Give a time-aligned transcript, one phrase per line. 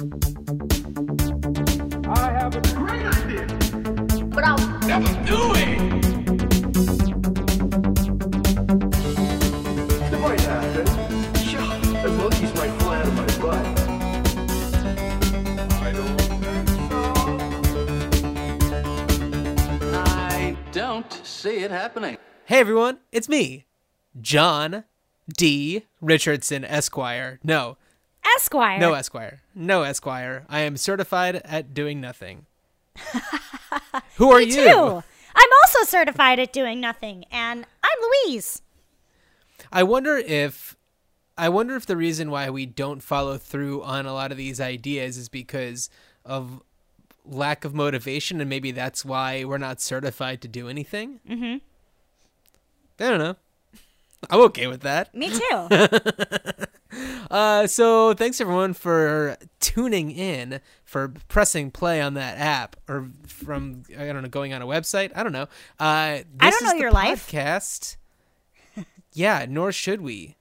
[0.00, 0.02] I
[2.32, 3.46] have a great idea.
[4.28, 5.78] But I'll Never do it.
[10.10, 10.86] It might happen.
[11.36, 11.60] Sure,
[12.02, 13.66] the monkeys might fly out of my butt.
[15.82, 17.02] I don't think so.
[19.98, 22.16] I don't see it happening.
[22.46, 23.66] Hey everyone, it's me,
[24.18, 24.84] John
[25.36, 25.84] D.
[26.00, 27.38] Richardson Esquire.
[27.44, 27.76] No,
[28.36, 28.78] Esquire.
[28.78, 29.40] no Esquire.
[29.54, 30.44] No Esquire.
[30.48, 32.46] I am certified at doing nothing.
[34.16, 34.54] Who are Me you?
[34.54, 35.02] too.
[35.34, 38.62] I'm also certified at doing nothing, and I'm Louise.
[39.72, 40.76] I wonder if
[41.38, 44.60] I wonder if the reason why we don't follow through on a lot of these
[44.60, 45.88] ideas is because
[46.24, 46.60] of
[47.24, 51.20] lack of motivation and maybe that's why we're not certified to do anything.
[51.28, 51.58] Mm-hmm.
[53.02, 53.36] I don't know.
[54.28, 55.14] I'm okay with that.
[55.14, 55.68] Me too.
[57.30, 63.82] Uh, so thanks everyone for tuning in, for pressing play on that app, or from
[63.96, 65.12] I don't know, going on a website.
[65.14, 65.46] I don't know.
[65.78, 67.30] Uh, this I don't is know your life.
[67.30, 67.96] Podcast.
[69.12, 70.36] yeah, nor should we,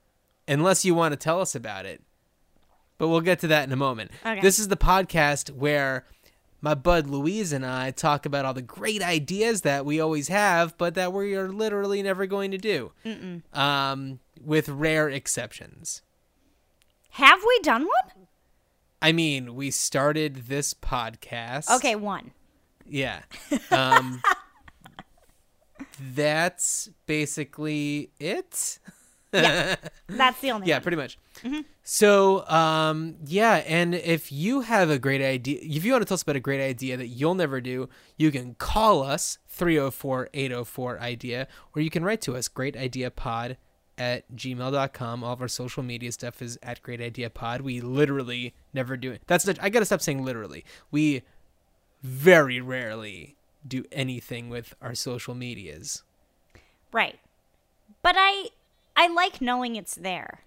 [0.48, 2.02] unless you want to tell us about it.
[2.98, 4.12] But we'll get to that in a moment.
[4.26, 4.42] Okay.
[4.42, 6.06] This is the podcast where
[6.62, 10.78] my bud Louise and I talk about all the great ideas that we always have,
[10.78, 12.92] but that we are literally never going to do,
[13.54, 16.02] um, with rare exceptions.
[17.12, 18.28] Have we done one?
[19.02, 21.70] I mean, we started this podcast.
[21.78, 22.32] Okay, one.
[22.86, 23.22] Yeah.
[23.72, 24.22] Um,
[26.16, 28.80] that's basically it.
[29.34, 29.76] yeah,
[30.08, 30.82] That's the only Yeah, one.
[30.84, 31.18] pretty much.
[31.84, 36.16] So, um, yeah, and if you have a great idea, if you want to tell
[36.16, 41.00] us about a great idea that you'll never do, you can call us 304 804
[41.00, 43.56] idea, or you can write to us greatideapod
[44.00, 45.23] at gmail.com.
[45.23, 47.61] All of our social media stuff is at great idea pod.
[47.61, 49.22] We literally never do it.
[49.28, 50.64] That's the, I gotta stop saying literally.
[50.89, 51.22] We
[52.02, 53.36] very rarely
[53.67, 56.04] do anything with our social medias.
[56.92, 57.20] Right.
[58.02, 58.48] But I
[58.95, 60.42] I like knowing it's there.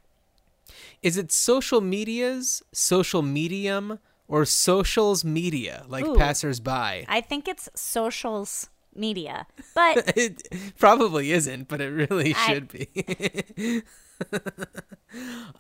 [1.03, 6.17] Is it social medias, social medium, or socials media, like Ooh.
[6.17, 7.05] passersby?
[7.07, 9.47] I think it's socials media.
[9.75, 10.49] But It
[10.79, 13.83] probably isn't, but it really I- should be.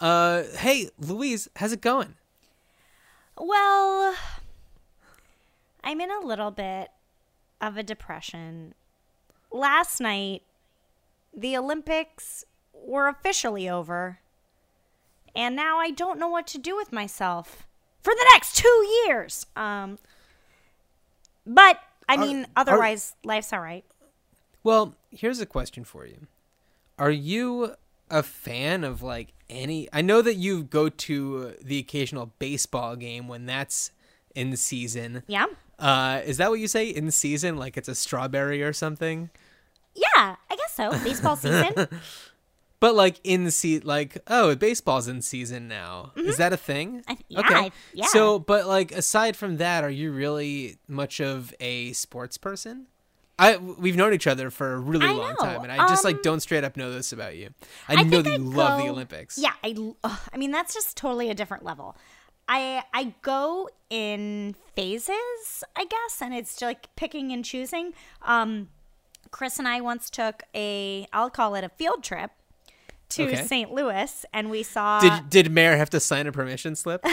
[0.00, 2.14] uh, hey, Louise, how's it going?
[3.38, 4.14] well,
[5.82, 6.90] I'm in a little bit
[7.60, 8.74] of a depression.
[9.50, 10.42] Last night,
[11.34, 14.18] the Olympics were officially over.
[15.34, 17.66] And now I don't know what to do with myself
[18.02, 18.68] for the next 2
[19.06, 19.46] years.
[19.56, 19.98] Um
[21.46, 23.84] but I mean, otherwise life's all right.
[24.62, 26.26] Well, here's a question for you.
[26.98, 27.74] Are you
[28.12, 33.26] a fan of like any I know that you go to the occasional baseball game
[33.26, 33.90] when that's
[34.34, 35.22] in season.
[35.26, 35.46] Yeah.
[35.78, 37.56] Uh, is that what you say in season?
[37.56, 39.30] Like it's a strawberry or something?
[39.94, 40.90] Yeah, I guess so.
[41.04, 41.74] Baseball season.
[42.82, 46.10] But like in se like oh, baseball's in season now.
[46.16, 47.04] Is that a thing?
[47.06, 48.06] I- yeah, I- yeah.
[48.06, 52.86] So, but like aside from that, are you really much of a sports person?
[53.38, 55.36] I we've known each other for a really I long know.
[55.36, 57.50] time, and I just like Um, don't straight up know this about you.
[57.88, 59.38] I, I know that you I love the Olympics.
[59.38, 59.74] Yeah, I.
[60.04, 61.96] ugh, I mean that's just totally a different level.
[62.48, 67.94] I I go in phases, I guess, and it's like picking and choosing.
[68.22, 68.68] Um,
[69.30, 72.32] Chris and I once took a I'll call it a field trip
[73.16, 73.44] to Okay.
[73.44, 73.72] St.
[73.72, 75.00] Louis, and we saw.
[75.00, 77.04] Did did Mayor have to sign a permission slip?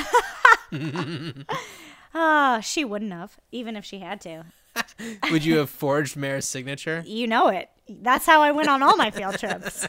[2.13, 4.45] Oh, she wouldn't have, even if she had to.
[5.31, 7.03] Would you have forged Mayor's signature?
[7.05, 7.69] You know it.
[7.89, 9.87] That's how I went on all my field trips.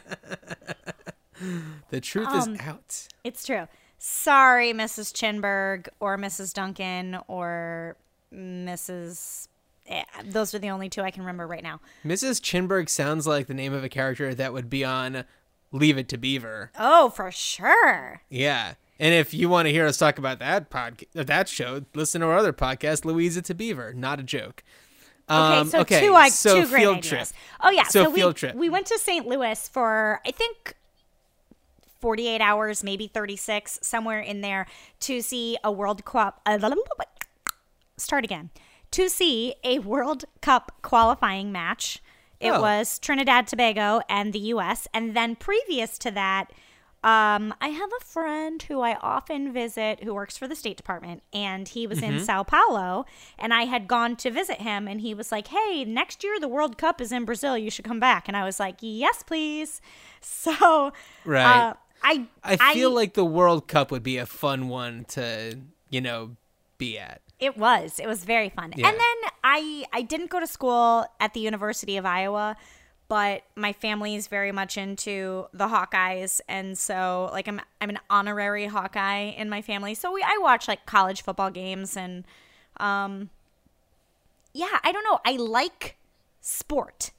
[1.90, 3.08] The truth Um, is out.
[3.24, 3.66] It's true.
[3.98, 5.12] Sorry, Mrs.
[5.14, 6.52] Chinberg or Mrs.
[6.54, 7.96] Duncan or
[8.34, 9.48] Mrs.
[9.86, 11.80] eh, Those are the only two I can remember right now.
[12.04, 12.40] Mrs.
[12.40, 15.24] Chinberg sounds like the name of a character that would be on
[15.72, 16.70] Leave It to Beaver.
[16.78, 18.22] Oh, for sure.
[18.28, 18.74] Yeah.
[18.98, 22.26] And if you want to hear us talk about that podcast, that show, listen to
[22.26, 23.94] our other podcast, Louisa to Beaver.
[23.94, 24.62] Not a joke.
[25.30, 27.08] Okay, Um, so okay, two, I so two great field ideas.
[27.08, 27.28] trip.
[27.62, 28.56] Oh yeah, So so, we field trip.
[28.56, 29.26] we went to St.
[29.26, 30.74] Louis for I think
[32.00, 34.66] 48 hours, maybe 36, somewhere in there
[35.00, 36.40] to see a World Cup.
[36.46, 36.74] Uh,
[37.96, 38.50] start again.
[38.92, 42.02] To see a World Cup qualifying match.
[42.40, 42.60] It Oh.
[42.60, 46.50] was Trinidad Tobago and the US and then previous to that
[47.02, 51.22] um, I have a friend who I often visit who works for the State Department,
[51.32, 52.12] and he was Mm-hmm.
[52.18, 53.06] in Sao Paulo,
[53.38, 56.46] and I had gone to visit him, and he was like, "Hey, next year the
[56.46, 57.56] World Cup is in Brazil.
[57.56, 59.80] You should come back." And I was like, "Yes, please."
[60.20, 60.92] So,
[61.24, 61.62] Right.
[61.62, 65.58] uh, I I feel like the World Cup would be a fun one to
[65.88, 66.36] you know,
[66.76, 67.22] be at.
[67.40, 67.98] It was.
[67.98, 68.72] It was very fun.
[68.76, 68.88] Yeah.
[68.88, 72.56] And then I I didn't go to school at the University of Iowa,
[73.08, 77.98] but my family is very much into the Hawkeyes and so like I'm I'm an
[78.10, 79.94] honorary Hawkeye in my family.
[79.94, 82.24] So we I watch like college football games and
[82.78, 83.30] um
[84.52, 85.18] yeah, I don't know.
[85.24, 85.96] I like
[86.40, 87.12] sport.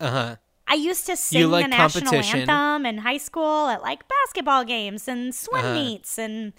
[0.00, 0.36] Uh huh.
[0.66, 5.06] I used to sing like the national anthem in high school at like basketball games
[5.08, 5.74] and swim Uh-huh.
[5.74, 6.52] meets and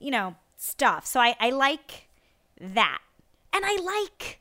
[0.00, 1.06] you know stuff.
[1.06, 2.08] So I, I like
[2.60, 3.00] that,
[3.52, 4.40] and I like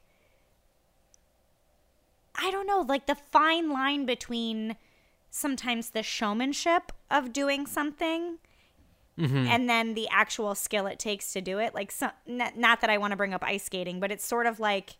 [2.35, 4.75] I don't know like the fine line between
[5.29, 8.37] sometimes the showmanship of doing something.
[9.19, 9.45] Mm-hmm.
[9.47, 11.75] And then the actual skill it takes to do it.
[11.75, 14.47] Like, so, not, not that I want to bring up ice skating, but it's sort
[14.47, 14.97] of like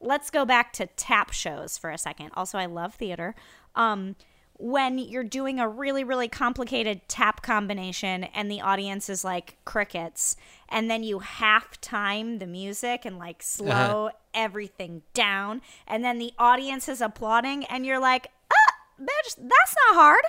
[0.00, 2.30] let's go back to tap shows for a second.
[2.34, 3.34] Also, I love theater.
[3.74, 4.16] Um,
[4.62, 10.36] when you're doing a really, really complicated tap combination and the audience is like crickets,
[10.68, 16.32] and then you half time the music and like slow everything down, and then the
[16.38, 20.24] audience is applauding, and you're like, ah, bitch, that's not hard.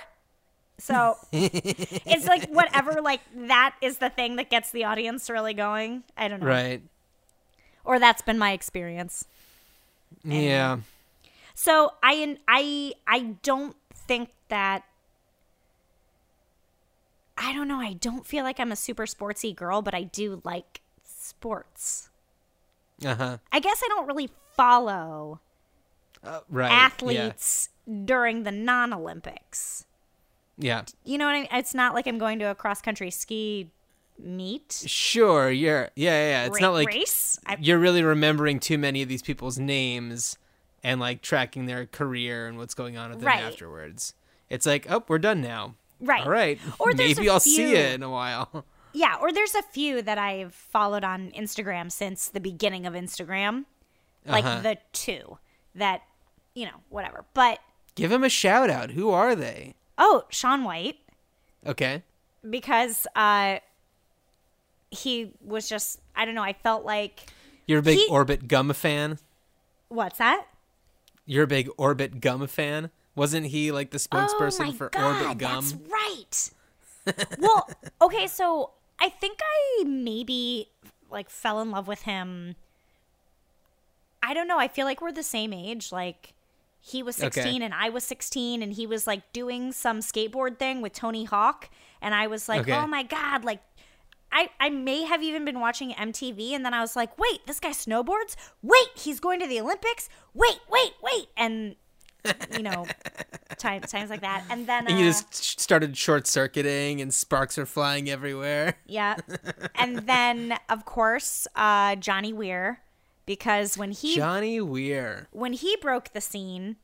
[0.78, 6.02] So it's like whatever, like that is the thing that gets the audience really going.
[6.16, 6.46] I don't know.
[6.46, 6.82] Right.
[7.84, 9.26] Or that's been my experience.
[10.24, 10.78] Yeah.
[11.54, 13.76] So I I I don't
[14.06, 14.84] think that
[17.36, 20.40] I don't know, I don't feel like I'm a super sportsy girl, but I do
[20.44, 22.10] like sports.
[23.04, 23.38] Uh huh.
[23.52, 25.40] I guess I don't really follow
[26.22, 26.70] Uh, right.
[26.70, 27.70] athletes
[28.04, 29.84] during the non-Olympics.
[30.56, 30.76] Yeah.
[30.76, 30.82] yeah.
[31.04, 31.48] You know what I mean?
[31.52, 33.70] It's not like I'm going to a cross country ski
[34.16, 35.50] meet Sure.
[35.50, 35.90] You're.
[35.96, 36.12] Yeah.
[36.12, 36.28] Yeah.
[36.28, 36.44] yeah.
[36.46, 37.38] It's ra- not like race.
[37.58, 40.38] You're really remembering too many of these people's names
[40.84, 43.42] and like tracking their career and what's going on with them Right.
[43.42, 44.14] afterwards.
[44.48, 45.74] It's like, oh, we're done now.
[46.00, 46.22] Right.
[46.24, 46.60] All right.
[46.78, 48.64] Or Maybe I'll see few- you in a while.
[48.96, 53.64] Yeah, or there's a few that I've followed on Instagram since the beginning of Instagram.
[54.24, 54.60] Like Uh-huh.
[54.60, 55.38] the two
[55.74, 56.02] that,
[56.54, 57.24] you know, whatever.
[57.34, 57.58] But
[57.96, 58.92] Give him a shout out.
[58.92, 59.74] Who are they?
[59.98, 60.98] oh, Shaun White
[61.66, 62.04] Okay.
[62.48, 63.58] because uh
[64.90, 67.26] he was just I don't know, I felt like
[67.66, 69.18] You're a big He- Orbit Gum fan.
[69.88, 70.46] what's that?
[71.26, 72.90] You're a big Orbit Gum fan.
[73.16, 75.64] Wasn't he like the spokesperson oh my for God, Orbit Gum?
[75.64, 76.52] That's
[77.06, 77.26] right.
[77.38, 77.68] well,
[78.02, 80.68] okay, so I think I maybe
[81.10, 82.56] like fell in love with him.
[84.22, 84.58] I don't know.
[84.58, 85.92] I feel like we're the same age.
[85.92, 86.32] Like
[86.80, 87.30] he was Okay.
[87.42, 91.24] 16 and I was 16 and he was like doing some skateboard thing with Tony
[91.24, 91.70] Hawk
[92.02, 92.74] and I was like, Okay.
[92.74, 93.60] "Oh my god, like
[94.34, 97.60] I, I may have even been watching MTV and then I was like, wait, this
[97.60, 98.34] guy snowboards?
[98.62, 100.08] Wait, he's going to the Olympics?
[100.34, 101.26] Wait, wait, wait.
[101.36, 101.76] And,
[102.56, 102.84] you know,
[103.58, 104.44] times, times like that.
[104.50, 108.74] And then, And you uh, just started short circuiting and sparks are flying everywhere.
[108.86, 109.16] yeah.
[109.76, 112.80] And then, of course, uh, Johnny Weir,
[113.26, 115.28] because when he Johnny Weir.
[115.30, 116.76] when he broke the scene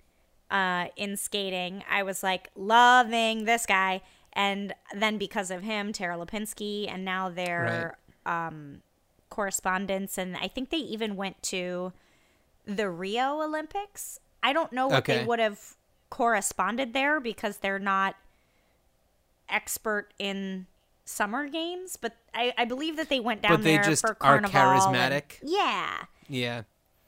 [0.51, 4.03] uh, in skating, I was like loving this guy.
[4.33, 8.83] And then because of him, Tara Lipinski, and now their um,
[9.29, 11.93] correspondents, and I think they even went to
[12.65, 14.21] the Rio Olympics.
[14.43, 15.75] I don't know what they would have
[16.11, 18.15] corresponded there because they're not
[19.49, 20.67] expert in
[21.05, 24.11] summer games, but I, I believe that they went down But they there just for
[24.11, 24.51] are carnival.
[24.61, 25.39] and- charismatic.
[25.43, 26.63] yeah Yeah.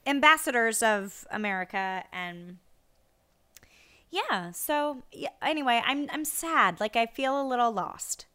[0.07, 2.59] ambassadors of America and
[4.13, 6.79] yeah, so yeah, anyway, I'm I'm sad.
[6.79, 8.27] Like I feel a little lost.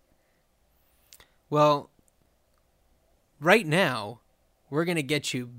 [1.50, 1.90] Well,
[3.40, 4.20] right now,
[4.70, 5.50] we're going to get you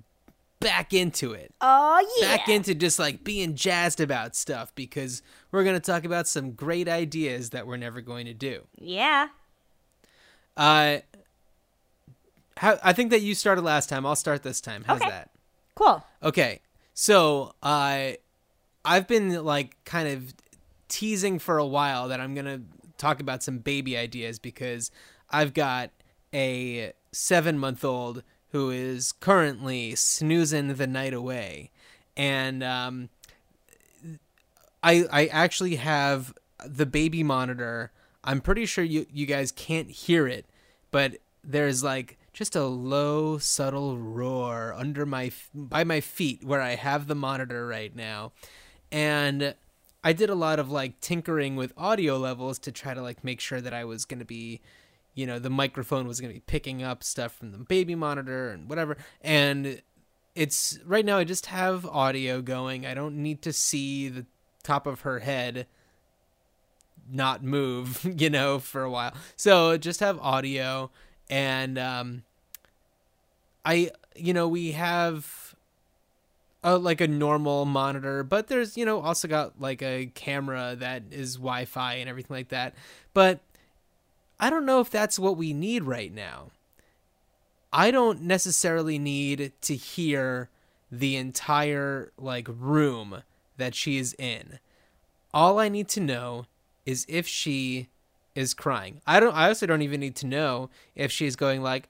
[0.61, 1.55] back into it.
[1.61, 2.37] Oh yeah.
[2.37, 6.51] Back into just like being jazzed about stuff because we're going to talk about some
[6.53, 8.63] great ideas that we're never going to do.
[8.77, 9.29] yeah.
[10.57, 10.99] Uh,
[12.57, 14.05] how, I think that you started last time.
[14.05, 14.83] I'll start this time.
[14.85, 15.09] How's Okay.
[15.09, 15.31] that?
[15.77, 16.05] Cool.
[16.25, 16.61] Okay,
[16.93, 18.11] so uh,
[18.89, 20.35] I've been like kind of
[20.89, 22.63] teasing for a while that I'm gonna
[22.97, 24.91] talk about some baby ideas because
[25.31, 25.91] I've got
[26.35, 31.71] a seven month old who is currently snoozing the night away,
[32.17, 33.11] and um,
[34.83, 36.33] I I actually have
[36.67, 37.93] the baby monitor.
[38.25, 40.47] I'm pretty sure you you guys can't hear it,
[40.91, 46.77] but there's like just a low subtle roar under my by my feet where I
[46.77, 48.33] have the monitor right now.
[48.91, 49.55] And
[50.03, 53.41] I did a lot of like tinkering with audio levels to try to like make
[53.41, 54.61] sure that I was going to be
[55.15, 58.51] you know the microphone was going to be picking up stuff from the baby monitor
[58.51, 59.83] and whatever and
[60.39, 62.87] it's right now I just have audio going.
[62.87, 64.25] I don't need to see the
[64.63, 65.67] top of her head
[67.11, 69.15] not move, you know, for a while.
[69.35, 70.91] So just have audio
[71.29, 72.23] and um,
[73.65, 75.48] I you know we have
[76.63, 81.05] a, like a normal monitor, but there's you know also got like a camera that
[81.11, 82.75] is Wi-Fi and everything like that.
[83.15, 83.41] But
[84.41, 86.51] I don't know if that's what we need right now.
[87.73, 90.49] I don't necessarily need to hear
[90.91, 93.23] the entire like room
[93.57, 94.59] that she is in.
[95.35, 96.47] All I need to know
[96.87, 97.89] is if she
[98.35, 99.01] is crying.
[99.07, 101.89] I don't I also don't even need to know if she's going like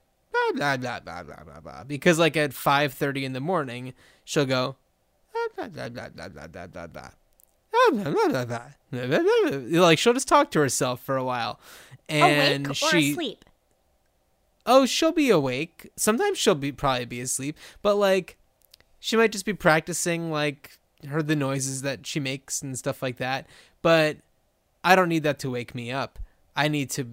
[0.54, 4.76] blah blah blah blah blah blah because like at 5:30 in the morning she'll go
[5.56, 6.86] blah blah blah blah blah blah
[8.28, 9.80] blah blah.
[9.82, 11.60] Like she'll just talk to herself for a while,
[12.08, 13.44] and Awake she or asleep?
[14.66, 18.36] oh she'll be awake sometimes she'll be probably be asleep but like
[19.00, 20.78] she might just be practicing like
[21.08, 23.46] her the noises that she makes and stuff like that
[23.82, 24.18] but
[24.84, 26.18] i don't need that to wake me up
[26.54, 27.06] i need to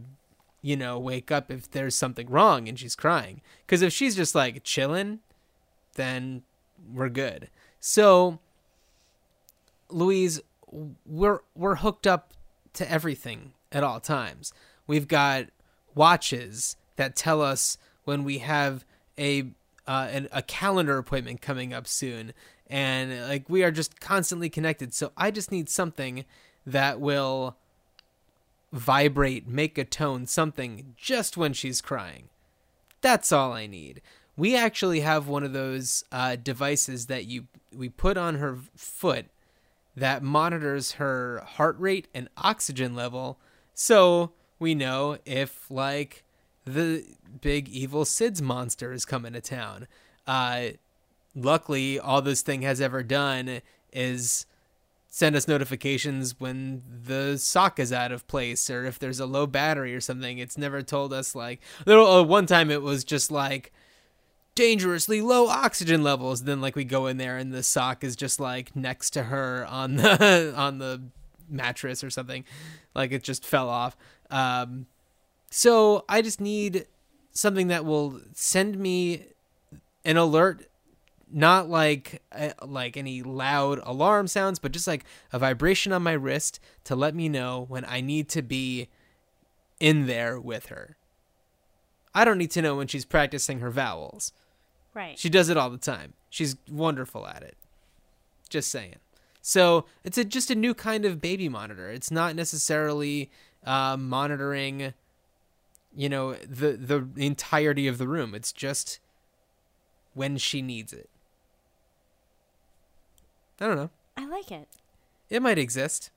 [0.65, 3.41] you know wake up if there's something wrong and she's crying.
[3.65, 5.19] Because if she's just like chilling
[5.93, 6.41] then
[6.91, 7.49] we're good.
[7.79, 8.39] So
[9.89, 10.41] louise
[11.05, 12.33] we're we're hooked up
[12.73, 14.53] to everything at all times.
[14.87, 15.45] We've got
[15.93, 18.83] watches that tell us when we have
[19.19, 19.51] a
[19.87, 22.33] uh, an, a calendar appointment coming up soon.
[22.67, 24.95] And like we are just constantly connected.
[24.95, 26.25] So i just need something
[26.65, 27.55] that will
[28.71, 32.29] vibrate make a tone something just when she's crying.
[33.01, 34.01] That's all i need.
[34.37, 39.27] We actually have one of those uh, devices that you we put on her foot
[39.95, 43.39] that monitors her heart rate and oxygen level.
[43.73, 46.23] So we know if like
[46.65, 47.05] the
[47.41, 49.87] big evil SIDS monster is coming to town.
[50.27, 50.69] Uh,
[51.35, 53.61] luckily, all this thing has ever done
[53.93, 54.45] is
[55.15, 59.47] send us notifications when the sock is out of place or if there's a low
[59.47, 60.39] battery or something.
[60.39, 61.61] It's never told us like.
[61.87, 63.71] Uh, one time it was just like
[64.55, 66.43] dangerously low oxygen levels.
[66.43, 69.65] Then like we go in there and the sock is just like next to her
[69.69, 71.03] on the on the
[71.47, 72.43] mattress or something,
[72.93, 73.95] like it just fell off.
[74.29, 74.85] Um,
[75.49, 76.87] so I just need
[77.31, 79.27] something that will send me
[80.03, 80.67] an alert,
[81.35, 86.13] not like uh, like any loud alarm sounds, but just like a vibration on my
[86.13, 88.87] wrist to let me know when I need to be
[89.79, 90.95] in there with her.
[92.13, 94.31] I don't need to know when she's practicing her vowels.
[94.93, 95.19] Right.
[95.19, 96.13] She does it all the time.
[96.29, 97.57] She's wonderful at it.
[98.49, 98.95] Just saying.
[99.41, 101.89] So it's a, just a new kind of baby monitor.
[101.89, 103.29] It's not necessarily
[103.65, 104.93] uh, monitoring
[105.95, 108.99] you know the the entirety of the room it's just
[110.13, 111.09] when she needs it
[113.59, 114.67] i don't know I like it.
[115.29, 116.09] it might exist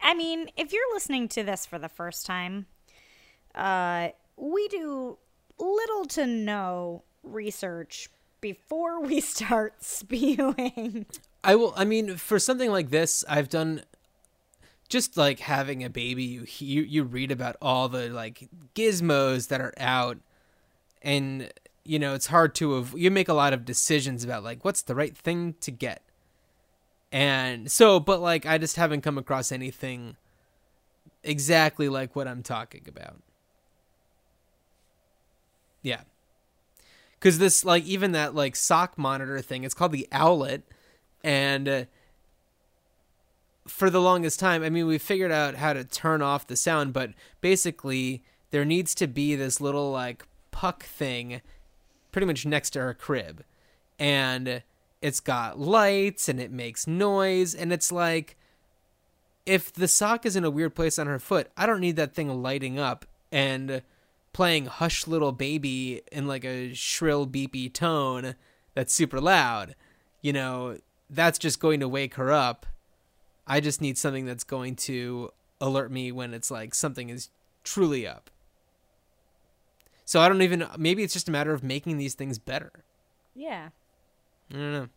[0.00, 2.66] I mean, if you're listening to this for the first time,
[3.54, 5.18] uh, we do
[5.58, 8.08] little to no research
[8.40, 11.06] before we start spewing.
[11.42, 13.82] i will i mean for something like this i've done
[14.88, 19.60] just like having a baby you you, you read about all the like gizmos that
[19.60, 20.18] are out
[21.02, 21.50] and
[21.88, 24.82] you know it's hard to av- you make a lot of decisions about like what's
[24.82, 26.02] the right thing to get.
[27.12, 30.16] And so but like i just haven't come across anything
[31.22, 33.16] exactly like what i'm talking about.
[35.82, 36.00] Yeah.
[37.18, 40.62] Because this like even that like sock monitor thing it's called the owlet.
[41.22, 41.84] And uh,
[43.66, 46.92] for the longest time, I mean, we figured out how to turn off the sound,
[46.92, 51.40] but basically, there needs to be this little like puck thing
[52.16, 53.44] pretty much next to her crib.
[53.98, 54.62] And
[55.02, 57.54] it's got lights and it makes noise.
[57.54, 58.38] And it's like,
[59.44, 62.14] if the sock is in a weird place on her foot, I don't need that
[62.14, 63.82] thing lighting up and
[64.32, 68.34] playing Hush Little Baby in like a shrill, beepy tone
[68.74, 69.74] that's super loud.
[70.22, 70.78] You know,
[71.10, 72.64] that's just going to wake her up
[73.46, 75.30] I just need something that's going to
[75.60, 77.28] alert me when it's like something is
[77.62, 78.30] truly up.
[80.06, 82.72] So I don't even maybe it's just a matter of making these things better.
[83.34, 83.68] Yeah.
[84.50, 84.88] I don't know.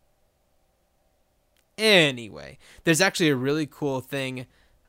[1.78, 4.46] Anyway, there's actually a really cool thing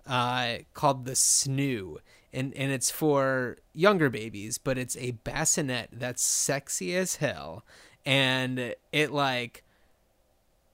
[0.07, 1.97] uh, called the snoo,
[2.33, 7.65] and and it's for younger babies, but it's a bassinet that's sexy as hell,
[8.05, 9.65] and it like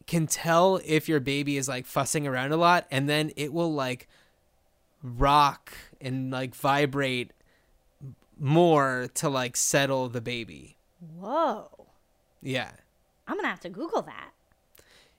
[0.07, 3.73] can tell if your baby is like fussing around a lot and then it will
[3.73, 4.09] like
[5.03, 7.33] rock and like vibrate
[8.39, 10.77] more to like settle the baby.
[11.19, 11.71] Whoa.
[12.43, 12.71] Yeah.
[13.27, 14.31] I'm going to have to Google that.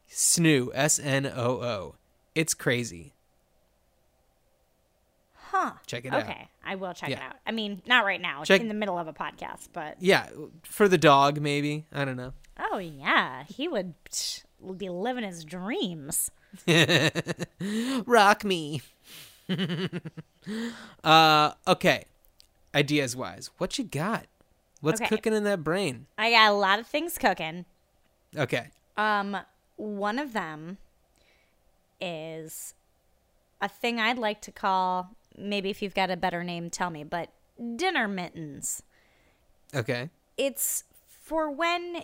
[0.09, 1.95] Snoo, S N O O.
[2.35, 3.13] It's crazy.
[5.35, 5.71] Huh.
[5.85, 6.23] Check it out.
[6.23, 6.49] Okay.
[6.65, 7.35] I will check it out.
[7.45, 10.27] I mean, not right now, Check- in the middle of a podcast, but Yeah,
[10.63, 11.85] for the dog maybe.
[11.91, 12.33] I don't know.
[12.71, 13.93] oh yeah, he would
[14.77, 16.31] be living his dreams.
[18.05, 18.81] Rock me.
[21.03, 22.05] uh okay.
[22.75, 23.49] Ideas wise.
[23.57, 24.27] What you got?
[24.81, 25.09] What's Okay.
[25.09, 26.05] cooking in that brain?
[26.17, 27.65] I got a lot of things cooking.
[28.35, 28.69] Okay.
[28.95, 29.37] Um,
[29.75, 30.77] one of them
[31.99, 32.73] is
[33.61, 37.03] a thing I'd like to call maybe if you've got a better name, tell me,
[37.03, 37.29] but
[37.75, 38.81] dinner mittens.
[39.73, 40.09] Okay.
[40.35, 42.03] It's for when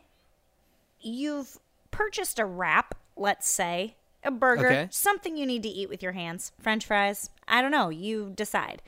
[0.99, 1.57] you've
[1.89, 4.87] purchased a wrap, let's say, a burger, Okay.
[4.91, 8.81] something you need to eat with your hands, french fries, I don't know, you decide.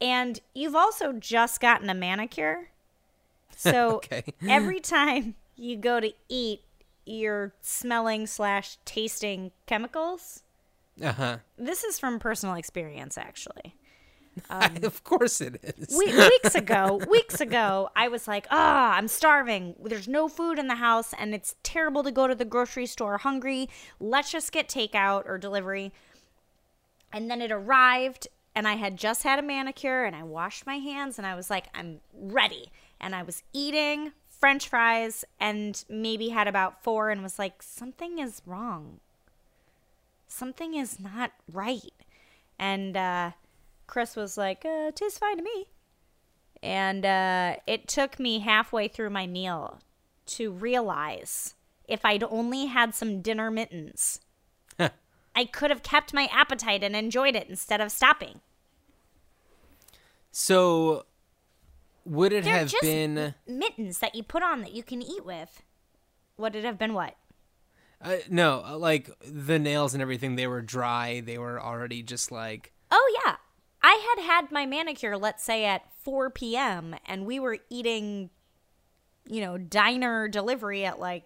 [0.00, 2.70] And you've also just gotten a manicure.
[3.56, 4.24] So Okay.
[4.48, 6.62] every time you go to eat,
[7.04, 10.42] you're smelling slash tasting chemicals.
[11.02, 11.38] Uh-huh.
[11.56, 13.74] This is from personal experience, actually.
[14.50, 15.96] of course it is.
[15.98, 19.74] We- weeks ago, weeks ago, I was like, ah, I'm starving.
[19.82, 23.18] There's no food in the house, and it's terrible to go to the grocery store
[23.18, 23.68] hungry.
[23.98, 25.92] Let's just get takeout or delivery.
[27.12, 28.28] And then it arrived,
[28.58, 31.48] and I had just had a manicure, and I washed my hands, and I was
[31.48, 32.72] like, I'm ready.
[33.00, 38.18] And I was eating french fries, and maybe had about four, and was like, something
[38.18, 38.98] is wrong.
[40.26, 41.92] Something is not right.
[42.58, 43.30] And, uh,
[43.86, 45.68] Chris was like, uh, "Tis fine to me,"
[46.60, 49.78] and uh, it took me halfway through my meal
[50.26, 54.18] to realize if I'd only had some dinner mittens,
[55.36, 58.40] I could have kept my appetite and enjoyed it instead of stopping.
[60.38, 61.04] So
[62.04, 65.64] would it They're have been mittens that you put on that you can eat with.
[66.36, 67.16] Would it have been what?
[68.00, 72.30] uh, no, uh, like the nails and everything they were dry, they were already just
[72.30, 73.34] like Oh yeah,
[73.82, 78.30] I had had my manicure, let's say at 4 p.m., and we were eating,
[79.28, 81.24] you know, diner delivery at like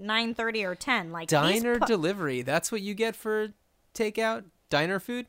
[0.00, 1.10] 9:30 or 10.
[1.10, 2.42] Like diner pu- delivery.
[2.42, 3.48] That's what you get for
[3.94, 4.44] takeout?
[4.70, 5.26] Diner food?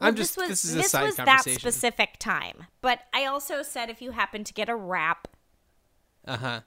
[0.00, 2.66] I'm just was, this is a this side was that specific time.
[2.80, 5.28] But I also said if you happen to get a wrap,
[6.24, 6.60] uh-huh.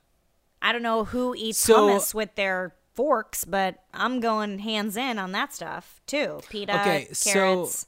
[0.61, 5.17] I don't know who eats So- hummus with their forks, but I'm going hands in
[5.17, 6.41] on that stuff too.
[6.49, 7.87] Pita, Okay, so- carrots.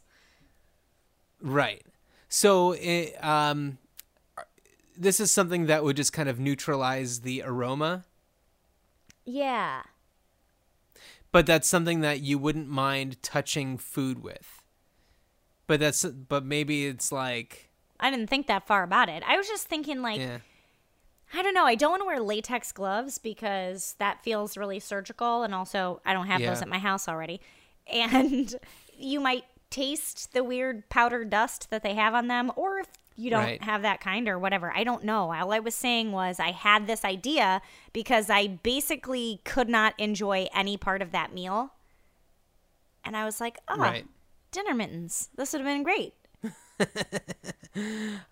[1.42, 1.86] Right.
[2.30, 3.78] So it, um
[4.96, 8.06] this is something that would just kind of neutralize the aroma,
[9.26, 9.82] yeah.
[11.32, 14.63] but that's something that you wouldn't mind touching food with.
[15.68, 19.24] But that's but maybe it's like I didn't think that far about it.
[19.26, 20.40] I was just thinking like yeah.
[21.34, 21.66] I don't know.
[21.66, 26.14] I don't want to wear latex gloves because that feels really surgical, and also I
[26.14, 27.42] don't have those at my house already.
[27.92, 28.56] And
[28.98, 33.30] you might taste the weird powder dust that they have on them, or if you
[33.30, 33.62] don't Right.
[33.62, 34.72] have that kind or whatever.
[34.74, 35.34] I don't know.
[35.34, 40.48] All I was saying was I had this idea because I basically could not enjoy
[40.56, 41.74] any part of that meal,
[43.04, 44.06] and I was like, oh, Right.
[44.54, 45.30] Dinner mittens.
[45.36, 46.14] This would have been great.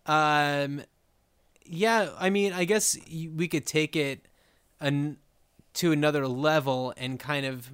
[0.05, 0.83] Um,
[1.65, 4.27] yeah, I mean, I guess we could take it
[4.79, 5.17] an,
[5.75, 7.71] to another level and kind of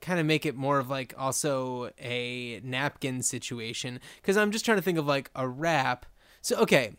[0.00, 4.78] kind of make it more of like also a napkin situation because I'm just trying
[4.78, 6.06] to think of like a wrap.
[6.40, 6.94] So okay,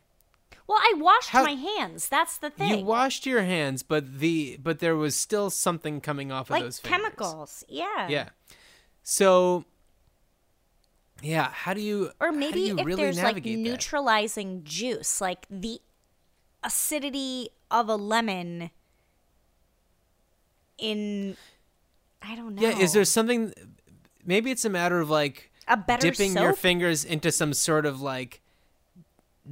[0.71, 2.07] Well, I washed How- my hands.
[2.07, 2.79] That's the thing.
[2.79, 6.63] you washed your hands, but the but there was still something coming off of like
[6.63, 7.01] those fingers.
[7.01, 7.63] chemicals.
[7.67, 8.07] Yeah.
[8.07, 8.29] Yeah.
[9.03, 9.65] So
[11.21, 13.69] yeah, how do you Or maybe you if really there's like navigate that?
[13.69, 15.81] neutralizing juice, like the
[16.63, 18.71] acidity of a lemon
[20.77, 21.35] in
[22.21, 22.61] I don't know.
[22.61, 23.53] Yeah, is there something?
[24.25, 28.01] Maybe it's a matter of like A better dipping your fingers into some sort of
[28.01, 28.40] like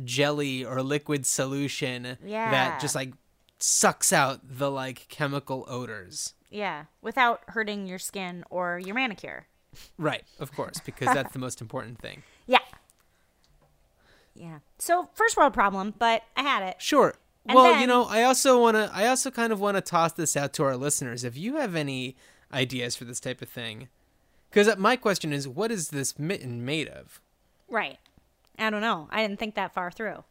[0.04, 2.52] jelly or liquid solution Yeah.
[2.52, 3.14] that just like
[3.60, 6.34] sucks out the like chemical odors.
[6.50, 9.46] Yeah, without hurting your skin or your manicure.
[9.98, 12.24] Right, of course, because that's the most important thing.
[12.48, 12.60] Yeah.
[14.36, 14.60] Yeah.
[14.78, 16.82] So, first world problem, but I had it.
[16.82, 17.14] Sure.
[17.46, 20.14] And well, you know, I also want to I also kind of want to toss
[20.14, 21.24] this out to our listeners.
[21.24, 22.16] If you have any
[22.54, 23.88] ideas for this type of thing,
[24.52, 27.22] cuz my question is what is this mitten made of?
[27.68, 28.00] Right.
[28.60, 29.08] I don't know.
[29.12, 30.24] I didn't think that far through.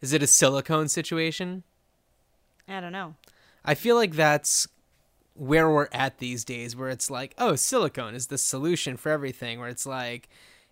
[0.00, 1.64] Is it a silicone situation?
[2.68, 3.14] I don't know.
[3.64, 4.68] I feel like that's
[5.34, 9.58] where we're at these days, where it's like, oh, silicone is the solution for everything.
[9.58, 10.28] Where it's like,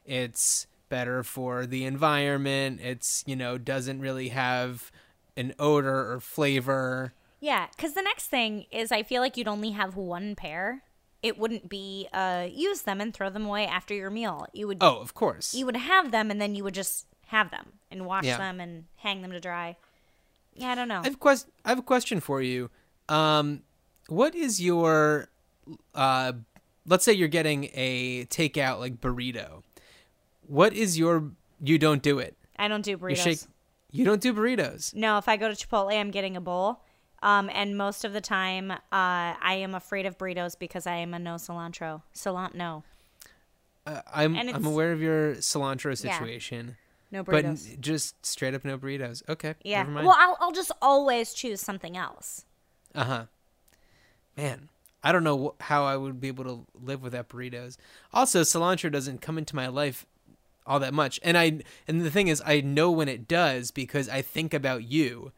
[0.07, 2.81] it's better for the environment.
[2.81, 4.93] It's you know doesn't really have
[5.37, 7.13] an odor or flavor.
[7.41, 10.84] Yeah, because the next thing is I feel like you'd only have one pair
[11.25, 14.47] it wouldn't be uh, use them and throw them away after your meal.
[14.53, 15.55] You would Oh, of course.
[15.55, 18.37] you would have them and then you would just have them and wash Yeah.
[18.39, 19.77] them and hang them to dry.
[20.55, 21.01] Yeah, I don't know.
[21.01, 22.71] I have, quest- I have a question for you.
[23.09, 23.63] Um,
[24.09, 25.29] what is your,
[25.95, 26.33] uh,
[26.87, 29.63] let's say you're getting a takeout like burrito.
[30.47, 31.31] What is your,
[31.63, 32.37] you don't do it.
[32.59, 33.17] I don't do You burritos.
[33.25, 33.39] shake,
[33.91, 34.95] you don't do burritos.
[34.95, 36.83] No, if I go to Chipotle, I'm getting a bowl.
[37.25, 41.15] Um, and most of the time, uh, I am afraid of burritos because I am
[41.15, 42.03] a no cilantro.
[42.15, 42.85] Cilantro, no.
[43.87, 46.13] Uh, I'm, I'm aware of your cilantro Yeah.
[46.19, 46.77] situation,
[47.11, 47.71] No but burritos.
[47.73, 49.23] n- just straight up no burritos.
[49.29, 49.55] Okay.
[49.65, 49.79] yeah.
[49.79, 50.07] Never mind.
[50.07, 52.45] Well, I'll, I'll just always choose something else.
[52.95, 53.25] Uh huh.
[54.37, 54.69] Man,
[55.03, 57.79] I don't know how I would be able to live without burritos.
[58.13, 60.05] Also, cilantro doesn't come into my life
[60.67, 64.09] all that much, and I and the thing is, I know when it does because
[64.11, 65.33] I think about you.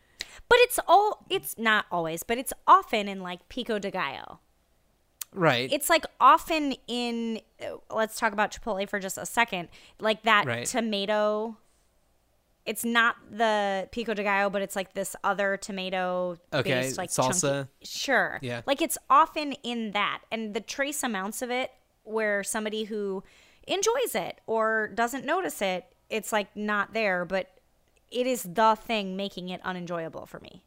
[0.48, 4.38] But it's all, it's not always, but it's often in like pico de gallo.
[5.32, 5.70] Right.
[5.72, 9.68] It's like often in, uh, let's talk about Chipotle for just a second.
[10.00, 10.66] Like that Right.
[10.66, 11.56] tomato.
[12.64, 17.10] It's not the pico de gallo, but it's like this other tomato Okay, based like
[17.10, 17.40] salsa.
[17.40, 18.38] chunky- Sure.
[18.42, 18.62] Yeah.
[18.66, 21.70] Like it's often in that, and the trace amounts of it
[22.04, 23.22] where somebody who
[23.68, 27.50] enjoys it or doesn't notice it, it's like not there, but
[28.10, 30.62] it is the thing making it unenjoyable for me.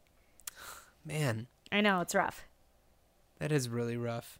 [1.04, 2.44] Man, I know it's rough.
[3.38, 4.38] that is really rough.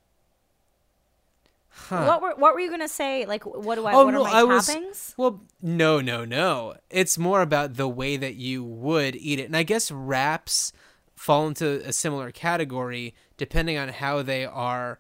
[1.88, 3.24] What were what were you gonna say?
[3.26, 3.94] Like, what do I?
[3.94, 5.14] oh what no, are my I was toppings?
[5.16, 5.40] well.
[5.62, 6.74] No, no, no.
[6.90, 10.72] It's more about the way that you would eat it, and I guess wraps
[11.14, 14.98] fall into a similar category depending on how they are.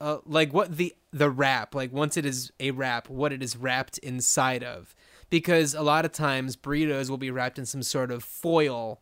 [0.00, 3.56] Uh, like what the the wrap like once it is a wrap what it is
[3.56, 4.94] wrapped inside of
[5.30, 9.00] because a lot of times burritos will be wrapped in some sort of foil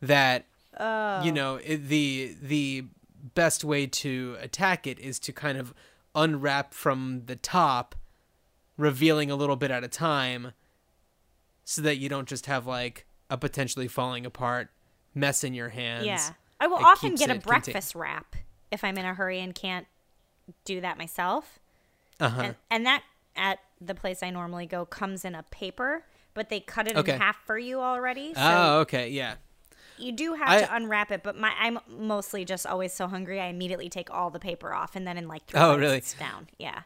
[0.00, 0.46] that
[1.24, 2.84] you know it, the the
[3.34, 5.72] best way to attack it is to kind of
[6.14, 7.94] unwrap from the top
[8.76, 10.52] revealing a little bit at a time
[11.64, 14.68] so that you don't just have like a potentially falling apart
[15.14, 17.42] mess in your hands Yeah, I will It often get a it contained.
[17.64, 18.36] breakfast wrap
[18.70, 19.86] if I'm in a hurry and can't
[20.64, 21.58] do that myself.
[22.20, 23.02] uh-huh And, and that
[23.36, 27.14] at the place I normally go comes in a paper, but they cut it Okay.
[27.14, 28.34] in half for you already.
[28.34, 29.34] So oh okay yeah
[29.98, 31.22] you do have I- to unwrap it.
[31.22, 33.40] But my I'm mostly just always so hungry.
[33.40, 35.96] I immediately take all the paper off, and then in like three Oh, really?
[35.98, 36.48] it's down.
[36.58, 36.82] Yeah.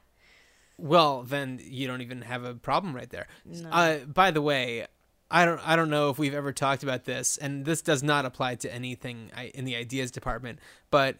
[0.78, 3.26] Well, then you don't even have a problem right there.
[3.70, 4.86] Uh, by the way,
[5.30, 8.24] I don't I don't know if we've ever talked about this, and this does not
[8.24, 10.58] apply to anything I, in the ideas department.
[10.90, 11.16] But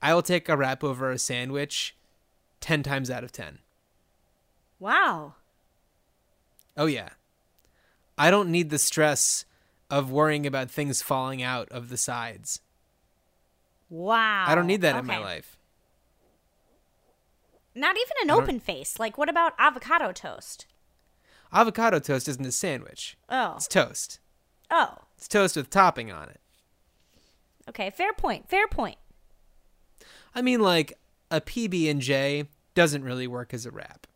[0.00, 1.96] I will take a wrap over a sandwich
[2.60, 3.58] ten times out of ten.
[4.78, 5.34] Wow.
[6.76, 7.10] Oh yeah,
[8.16, 9.44] I don't need the stress
[9.90, 12.60] of worrying about things falling out of the sides.
[13.88, 14.44] Wow.
[14.46, 15.56] I don't need that in my life.
[17.74, 18.98] Not even an open face.
[18.98, 20.66] Like, what about avocado toast?
[21.52, 23.16] Avocado toast isn't a sandwich.
[23.28, 23.54] Oh.
[23.56, 24.18] It's toast.
[24.70, 24.96] Oh.
[25.16, 26.40] It's toast with topping on it.
[27.68, 27.90] Okay.
[27.90, 28.48] Fair point.
[28.48, 28.98] Fair point.
[30.34, 30.98] I mean, like
[31.30, 34.07] a PB and J doesn't really work as a wrap.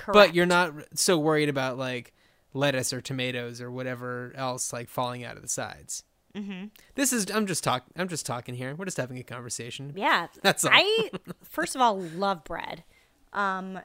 [0.00, 0.12] Correct.
[0.14, 2.12] But you're not so worried about like
[2.54, 6.04] lettuce or tomatoes or whatever else like falling out of the sides.
[6.34, 6.66] Mm-hmm.
[6.94, 7.92] This is I'm just talking.
[7.96, 8.74] I'm just talking here.
[8.74, 9.92] We're just having a conversation.
[9.96, 10.28] Yeah.
[10.42, 10.70] That's all.
[10.72, 11.10] I
[11.42, 12.84] first of all love bread.
[13.32, 13.80] Um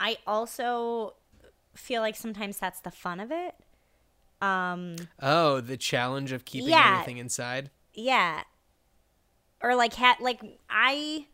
[0.00, 1.14] I also
[1.74, 3.54] feel like sometimes that's the fun of it.
[4.42, 6.92] Um Oh, the challenge of keeping Yeah.
[6.94, 7.70] everything inside.
[7.92, 8.42] yeah.
[9.62, 11.26] Or like hat like I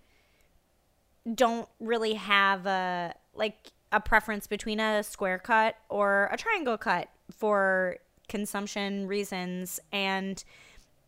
[1.34, 7.08] don't really have a like a preference between a square cut or a triangle cut
[7.30, 7.96] for
[8.28, 10.44] consumption reasons and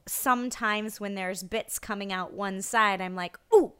[0.06, 3.72] sometimes when there's bits coming out one side I'm like, "Ooh,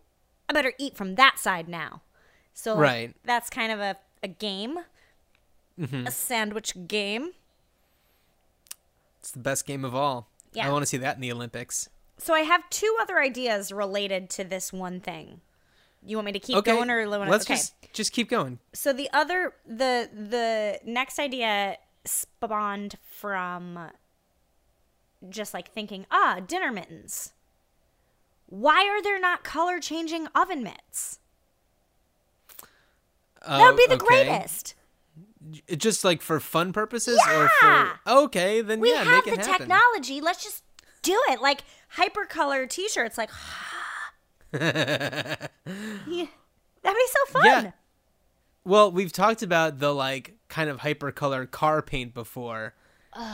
[0.49, 2.03] I better eat from that side now."
[2.55, 3.15] So like, Right.
[3.25, 4.79] that's kind of a a game.
[5.81, 6.07] Mm-hmm.
[6.07, 7.33] A sandwich game.
[9.19, 10.29] It's the best game of all.
[10.53, 10.69] Yeah.
[10.69, 11.89] I want to see that in the Olympics.
[12.19, 15.41] So I have two other ideas related to this one thing.
[16.05, 17.55] You want me to keep Okay, going or wanna- let's okay.
[17.55, 18.59] just just keep going.
[18.73, 23.91] So the other the the next idea spawned from
[25.29, 27.33] just like thinking, ah, dinner mittens.
[28.47, 31.21] Why are there not color changing oven mitts?
[33.47, 34.25] That would be the okay.
[34.25, 34.75] greatest.
[35.77, 39.67] Just like for fun purposes or for okay, then We yeah, have make the happen.
[39.69, 40.21] technology.
[40.21, 40.63] Let's just
[41.03, 41.41] do it.
[41.41, 41.63] Like
[41.97, 43.31] hypercolor t-shirts like
[46.07, 46.27] yeah,
[46.83, 47.45] That'd be so fun.
[47.45, 47.71] Yeah.
[48.65, 52.75] Well, we've talked about the like kind of hypercolor car paint before,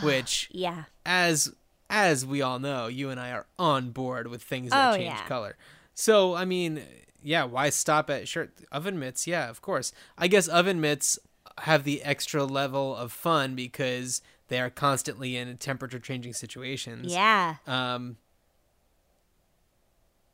[0.02, 0.84] which Yeah.
[1.04, 1.52] as
[1.90, 5.06] as we all know, you and I are on board with things that Oh, change
[5.14, 5.26] yeah.
[5.26, 5.56] color.
[5.94, 6.82] So I mean,
[7.22, 9.26] yeah, why stop at shirt oven mitts?
[9.26, 9.92] Yeah, of course.
[10.16, 11.18] I guess oven mitts
[11.62, 17.12] have the extra level of fun because they are constantly in temperature changing situations.
[17.12, 17.56] Yeah.
[17.66, 18.16] Um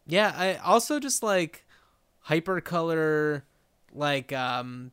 [0.06, 1.64] Yeah, I also just like
[2.28, 3.42] hypercolor
[3.92, 4.90] like um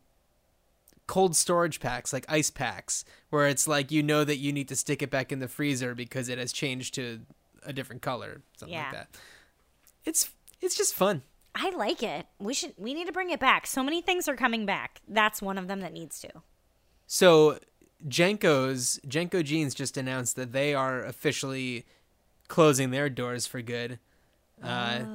[1.07, 4.75] cold storage packs, like ice packs, where it's like you know that you need to
[4.75, 7.21] stick it back in the freezer because it has changed to
[7.63, 8.83] a different color, something Yeah.
[8.85, 9.07] like that.
[10.05, 10.29] It's
[10.61, 11.23] it's just fun.
[11.53, 12.27] I like it.
[12.39, 13.67] We should we need to bring it back.
[13.67, 15.01] So many things are coming back.
[15.07, 16.29] That's one of them that needs to.
[17.07, 17.59] So
[18.07, 21.85] JNCO's JNCO Jeans just announced that they are officially
[22.47, 23.99] closing their doors for good.
[24.63, 25.05] Uh,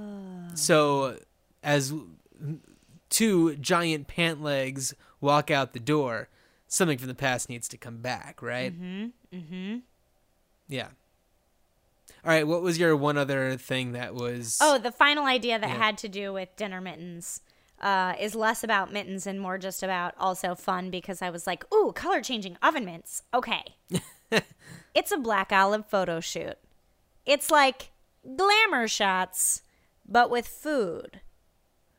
[0.54, 1.18] So
[1.62, 1.92] as
[3.10, 6.28] two giant pant legs walk out the door,
[6.66, 8.72] something from the past needs to come back, right?
[8.72, 9.36] Mm-hmm.
[9.36, 9.76] Mm-hmm.
[10.68, 10.88] Yeah.
[12.24, 12.46] All right.
[12.46, 14.58] What was your one other thing that was?
[14.60, 15.76] Oh, the final idea that Yeah.
[15.76, 17.40] had to do with dinner mittens
[17.80, 21.64] uh, is less about mittens and more just about also fun because I was like,
[21.72, 23.22] ooh, color changing oven mitts.
[23.34, 23.76] Okay.
[24.94, 26.56] it's a black olive photo shoot.
[27.26, 27.90] It's like
[28.36, 29.62] glamour shots,
[30.06, 31.20] but with food.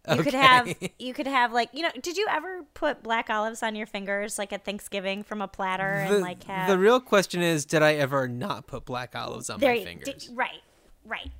[0.09, 3.61] You could have you could have like you know did you ever put black olives
[3.61, 7.01] on your fingers like at Thanksgiving from a platter and the, like have the real
[7.01, 10.27] question is, did I ever not put black olives on there my fingers?
[10.27, 10.61] di- right
[11.03, 11.31] right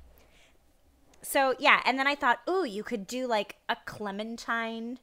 [1.22, 4.98] so yeah and then i thought ooh you could do like a clementine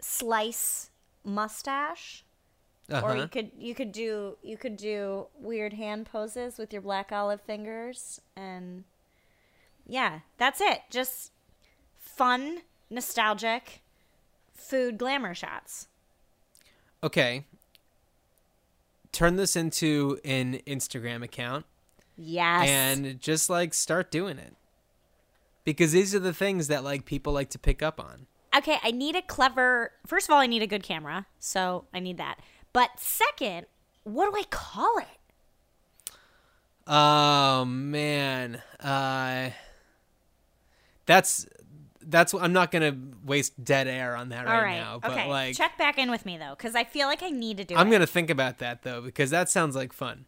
[0.00, 0.90] slice
[1.24, 2.24] mustache
[2.90, 3.06] uh-huh.
[3.06, 7.12] or you could you could do you could do weird hand poses with your black
[7.12, 8.84] olive fingers and
[9.88, 11.32] yeah that's it just
[11.98, 12.58] fun
[12.90, 13.82] nostalgic
[14.54, 15.88] food glamour shots
[17.02, 17.44] okay.
[19.12, 21.64] Turn this into an Instagram account
[22.16, 24.54] yes and just like start doing it.
[25.64, 28.26] Because these are the things that like people like to pick up on.
[28.56, 29.92] okay, I need a clever.
[30.06, 32.40] First of all, I need a good camera, so I need that.
[32.72, 33.66] But second,
[34.04, 36.12] what do I call it?
[36.86, 38.62] Oh man.
[38.80, 39.50] Uh
[41.08, 41.46] that's
[42.02, 45.28] that's I'm not going to waste dead air on that right, right, now, but okay.
[45.28, 47.74] like Check back in with me though, because I feel like I need to do
[47.74, 47.90] I'm it.
[47.90, 50.26] going to think about that though because that sounds like fun.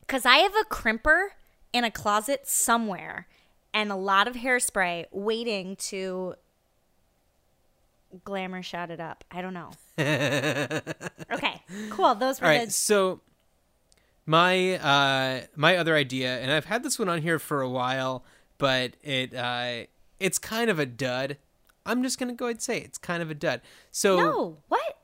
[0.00, 1.28] Because I have a crimper
[1.72, 3.28] in a closet somewhere,
[3.72, 6.34] and a lot of hairspray waiting to
[8.24, 9.24] glamour shot it up.
[9.30, 9.70] I don't know.
[9.98, 12.14] okay, cool.
[12.14, 13.20] Those were All right, the so
[14.26, 18.24] my uh my other idea, and I've had this one on here for a while,
[18.58, 19.84] but it uh
[20.22, 21.36] it's kind of a dud.
[21.84, 23.60] I'm just gonna go ahead and say it's kind of a dud.
[23.90, 24.56] So no.
[24.68, 24.98] What?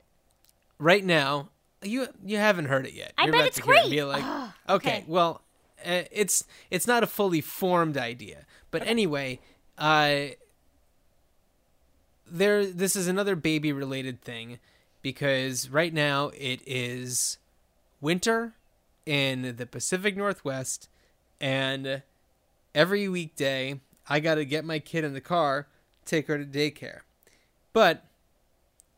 [0.79, 1.49] right now,
[1.83, 3.13] you you haven't heard it yet.
[3.17, 3.89] I You're bet about it's it great.
[3.89, 5.05] Be like, Ah, okay, okay.
[5.07, 5.41] well,
[5.85, 9.39] uh, it's it's not a fully formed idea, but anyway,
[9.77, 10.27] uh,
[12.25, 14.59] there this is another baby related thing
[15.01, 17.37] because right now it is
[18.01, 18.53] winter
[19.05, 20.87] in the Pacific Northwest,
[21.41, 22.03] and
[22.75, 23.79] every weekday
[24.09, 25.67] I got to get my kid in the car,
[26.03, 27.01] take her to daycare,
[27.71, 28.05] but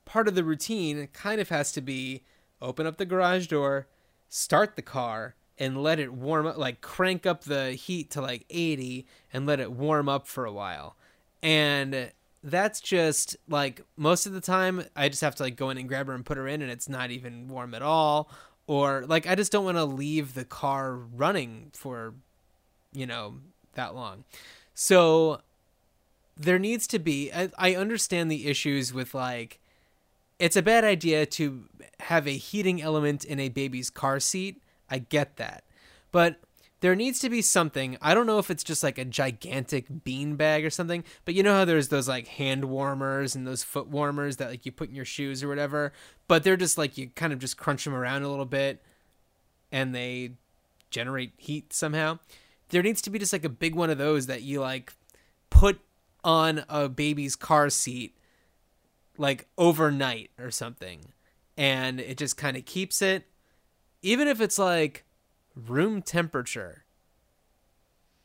[0.06, 2.24] part of the routine kind of has to be
[2.62, 3.88] open up the garage door,
[4.30, 8.46] start the car, and let it warm up, like crank up the heat to like
[8.50, 10.96] 80 and let it warm up for a while.
[11.44, 12.12] And
[12.44, 15.88] that's just like most of the time, I just have to like go in and
[15.88, 18.32] grab her and put her in, and it's not even warm at all.
[18.68, 22.14] Or like, I just don't want to leave the car running for,
[22.94, 23.36] you know,
[23.74, 24.24] that long.
[24.74, 25.42] So
[26.38, 29.60] there needs to be, I, I understand the issues with like,
[30.40, 31.66] it's a bad idea to
[32.00, 34.62] have a heating element in a baby's car seat.
[34.90, 35.64] I get that.
[36.12, 36.40] But
[36.82, 37.96] there needs to be something.
[38.02, 41.44] I don't know if it's just like a gigantic bean bag or something, but you
[41.44, 44.90] know how there's those like hand warmers and those foot warmers that like you put
[44.90, 45.94] in your shoes or whatever,
[46.28, 48.82] but they're just like you kind of just crunch them around a little bit
[49.72, 50.32] and they
[50.90, 52.18] generate heat somehow.
[52.72, 54.94] There needs to be just like a big one of those that you like
[55.50, 55.80] put
[56.24, 58.18] on a baby's car seat
[59.18, 61.06] like overnight or something.
[61.58, 63.28] And it just kind of keeps it.
[64.02, 65.06] Even if it's like
[65.56, 66.86] room temperature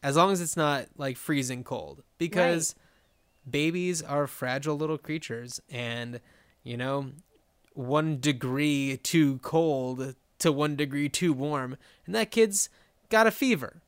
[0.03, 2.03] as long as it's not like freezing cold.
[2.17, 2.75] Because
[3.49, 5.61] babies are fragile little creatures.
[5.69, 6.21] And
[6.63, 7.11] you know
[7.75, 11.77] 1 degree too cold to 1 degree too warm.
[12.07, 12.69] And that kid's
[13.09, 13.83] got a fever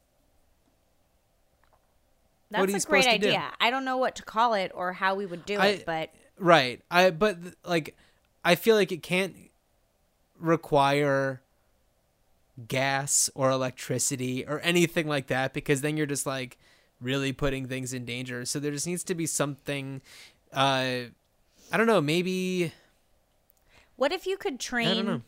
[2.51, 3.27] That's what are you a great to do?
[3.29, 3.53] idea.
[3.61, 6.11] I don't know what to call it or how we would do I- it, but
[6.39, 6.81] Right.
[6.91, 7.97] I but like
[8.45, 9.35] I feel like it can't
[10.39, 11.41] require
[12.69, 16.57] gas or electricity or anything like that because then you're just like
[17.01, 18.45] really putting things in danger.
[18.45, 20.01] So there just needs to be something.
[20.53, 21.11] Uh,
[21.71, 22.01] I don't know.
[22.01, 22.73] Maybe
[23.97, 25.23] What if you could train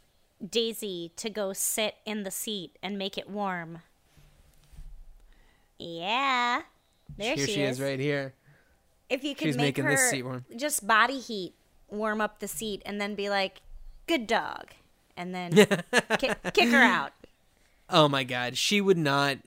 [0.49, 3.83] Daisy to go sit in the seat and make it warm?
[5.79, 6.63] Yeah.
[7.17, 7.79] There here she, she is.
[7.79, 8.35] is right here.
[9.09, 10.45] If you could She's make making her this seat warm.
[10.57, 11.55] just body heat
[11.89, 13.61] warm up the seat and then be like,
[14.07, 14.69] good dog.
[15.17, 15.53] And then
[16.19, 17.13] kick, kick her out.
[17.89, 19.39] Oh my god, she would not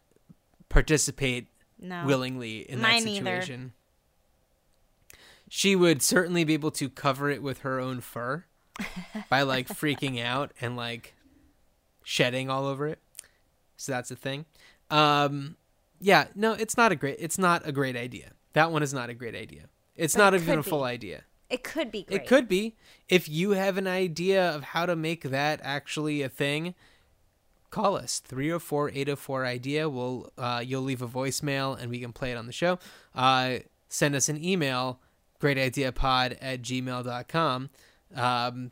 [0.70, 1.48] participate
[1.80, 2.04] No.
[2.06, 3.42] willingly in Mine that either.
[3.42, 3.74] situation.
[5.50, 8.44] She would certainly be able to cover it with her own fur
[9.30, 11.14] by like freaking out and like
[12.04, 13.00] shedding all over it.
[13.78, 14.46] So that's a thing.
[14.90, 15.56] Um
[16.04, 18.32] yeah, no, it's not a great it's not a great idea.
[18.54, 19.64] That one is not a great idea.
[19.96, 20.86] It's But not it even a full be.
[20.86, 21.24] idea.
[21.50, 22.22] It could be great.
[22.22, 22.76] It could be.
[23.10, 26.74] If you have an idea of how to make that actually a thing,
[27.70, 29.90] call us 304-804 idea.
[29.90, 32.80] We'll uh, you'll leave a voicemail and we can play it on the show.
[33.16, 35.00] Uh, send us an email,
[35.40, 37.70] greatideapod at gmail.com.
[38.16, 38.72] Um,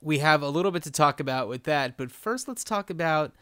[0.00, 3.32] we have a little bit to talk about with that, but first let's talk about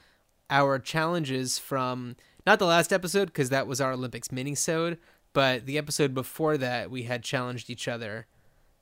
[0.50, 4.98] our challenges from not the last episode because that was our Olympics mini-sode,
[5.32, 8.26] but the episode before that we had challenged each other.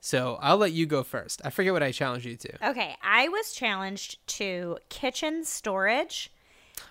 [0.00, 1.42] So I'll let you go first.
[1.44, 2.68] I forget what I challenged you to.
[2.70, 6.30] Okay, I was challenged to kitchen storage.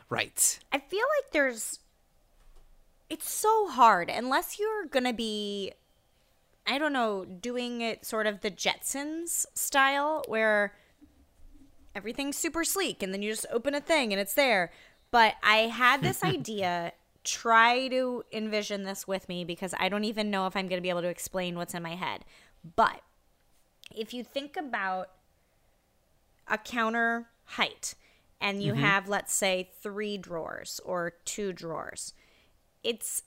[0.10, 0.60] Right.
[0.72, 1.80] I feel like there's
[3.10, 5.72] it's so hard unless you're going to be
[6.70, 10.74] I don't know, doing it sort of the Jetsons style where
[11.96, 14.72] everything's super sleek and then you just open a thing and it's there.
[15.12, 16.94] But I had this idea
[17.24, 20.84] try to envision this with me because I don't even know if I'm going to
[20.84, 22.24] be able to explain what's in my head.
[22.76, 23.02] But
[23.96, 25.10] if you think about
[26.48, 27.96] a counter height
[28.40, 28.84] and you mm-hmm.
[28.84, 32.14] have let's say 3 drawers or 2 drawers
[32.84, 33.24] it's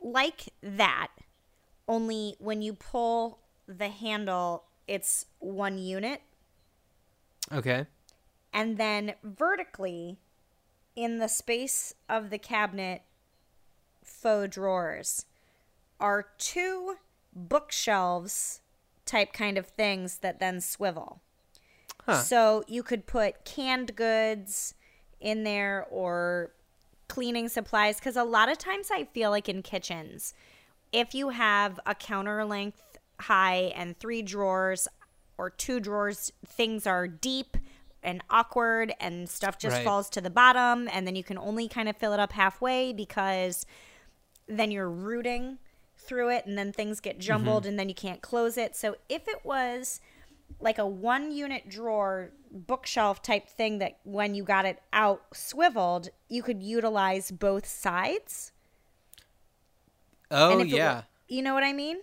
[0.00, 1.08] like that
[1.88, 6.22] only when you pull the handle it's one unit
[7.52, 7.86] Okay.
[8.52, 10.18] and then vertically
[10.96, 13.02] in the space of the cabinet
[14.02, 15.26] faux drawers
[16.00, 16.96] are two
[17.34, 18.60] bookshelves
[19.04, 21.20] type kind of things that then swivel.
[22.04, 22.22] Huh.
[22.22, 24.74] So you could put canned goods
[25.20, 26.52] in there or
[27.08, 30.34] cleaning supplies because a lot of times I feel like in kitchens,
[30.92, 32.82] if you have a counter length
[33.20, 34.88] high and three drawers
[35.38, 37.56] or two drawers, things are deep
[38.06, 39.84] and awkward and stuff just Right.
[39.84, 42.92] falls to the bottom and then you can only kind of fill it up halfway
[42.92, 43.66] because
[44.46, 45.58] then you're rooting
[45.96, 47.22] through it and then things get mm-hmm.
[47.22, 48.76] jumbled and then you can't close it.
[48.76, 50.00] So if it was
[50.60, 56.10] like a one unit drawer bookshelf type thing that when you got it out swiveled,
[56.28, 58.52] you could utilize both sides.
[60.30, 60.94] Oh and if it yeah.
[60.94, 61.98] were- you know what I mean?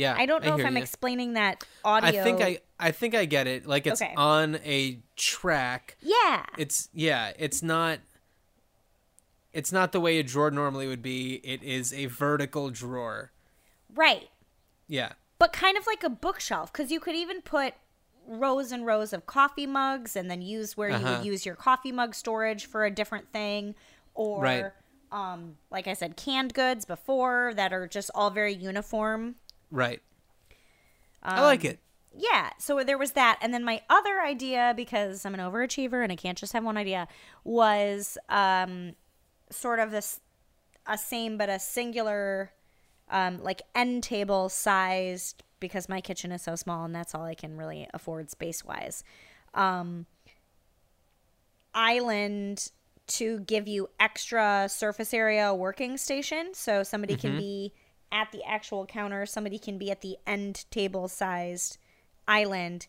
[0.00, 0.14] Yeah.
[0.16, 0.82] I don't know if I'm you.
[0.82, 2.20] explaining that audio.
[2.20, 3.66] I think I I think I get it.
[3.66, 4.14] Like it's Okay.
[4.16, 5.96] on a track.
[6.00, 6.44] Yeah.
[6.58, 7.98] It's yeah, it's not
[9.52, 11.34] it's not the way a drawer normally would be.
[11.44, 13.32] It is a vertical drawer.
[13.94, 14.28] right.
[14.86, 15.12] Yeah.
[15.38, 17.74] But kind of like a bookshelf cuz you could even put
[18.26, 21.16] rows and rows of coffee mugs and then use where you Uh-huh.
[21.18, 23.74] would use your coffee mug storage for a different thing
[24.14, 24.66] or Right.
[25.10, 29.36] um like I said canned goods before that are just all very uniform
[29.70, 30.00] Right.
[31.22, 31.78] I like Um, it.
[32.16, 36.10] yeah so there was that and then my other idea because i'm an overachiever and
[36.10, 37.06] i can't just have one idea
[37.44, 38.94] was um
[39.50, 40.18] sort of this
[40.86, 42.52] a same but a singular
[43.10, 47.34] um like end table sized because my kitchen is so small and that's all i
[47.34, 49.04] can really afford space wise
[49.54, 50.06] um
[51.74, 52.70] island
[53.06, 57.72] to give you extra surface area working station so somebody can be
[58.12, 61.78] at the actual counter somebody can be at the end table sized
[62.26, 62.86] island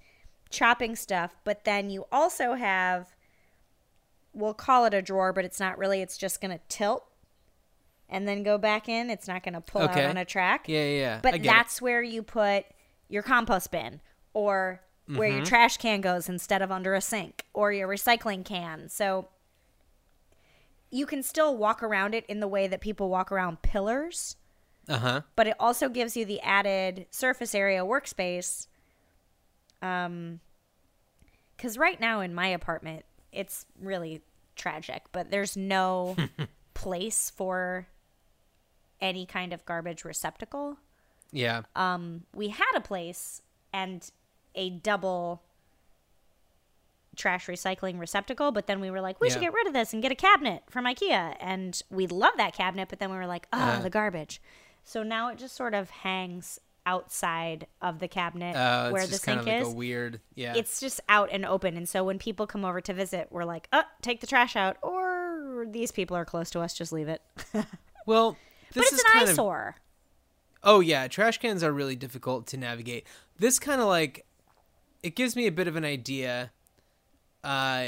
[0.49, 3.15] chopping stuff but then you also have
[4.33, 7.03] we'll call it a drawer but it's not really it's just going to tilt
[8.09, 10.03] and then go back in it's not going to pull Okay.
[10.03, 11.19] out on a track Yeah, yeah, yeah.
[11.21, 11.43] But get it.
[11.43, 12.65] that's where you put
[13.09, 14.01] your compost bin
[14.33, 15.37] or where Mm-hmm.
[15.37, 18.87] your trash can goes instead of under a sink or your recycling can.
[18.87, 19.27] So
[20.89, 24.35] you can still walk around it in the way that people walk around pillars,
[24.89, 25.21] Uh-huh.
[25.35, 28.67] but it also gives you the added surface area workspace.
[29.81, 30.39] Um
[31.57, 34.21] cuz right now in my apartment it's really
[34.55, 36.15] tragic, but there's no
[36.73, 37.87] place for
[38.99, 40.77] any kind of garbage receptacle
[41.31, 41.61] Yeah.
[41.75, 43.41] um, we had a place
[43.73, 44.09] and
[44.53, 45.41] a double
[47.15, 50.01] trash recycling receptacle, but then we were like, we should get rid of this and
[50.01, 51.35] get a cabinet from IKEA.
[51.39, 53.81] And we love that cabinet, but then we were like, oh, Uh-huh.
[53.81, 54.41] the garbage.
[54.83, 59.15] So now it just sort of hangs outside of the cabinet Uh, where it's the
[59.15, 59.73] just kind sink like is.
[59.73, 60.53] a weird, yeah.
[60.55, 61.77] It's just out and open.
[61.77, 64.77] And so when people come over to visit, we're like, oh, take the trash out.
[64.81, 67.21] Or these people are close to us, just leave it.
[68.05, 68.37] well,
[68.73, 69.75] this but it's is an kind of eyesore.
[70.63, 73.05] Oh yeah, trash cans are really difficult to navigate.
[73.37, 74.25] This kind of like
[75.03, 76.51] it gives me a bit of an idea
[77.43, 77.85] uh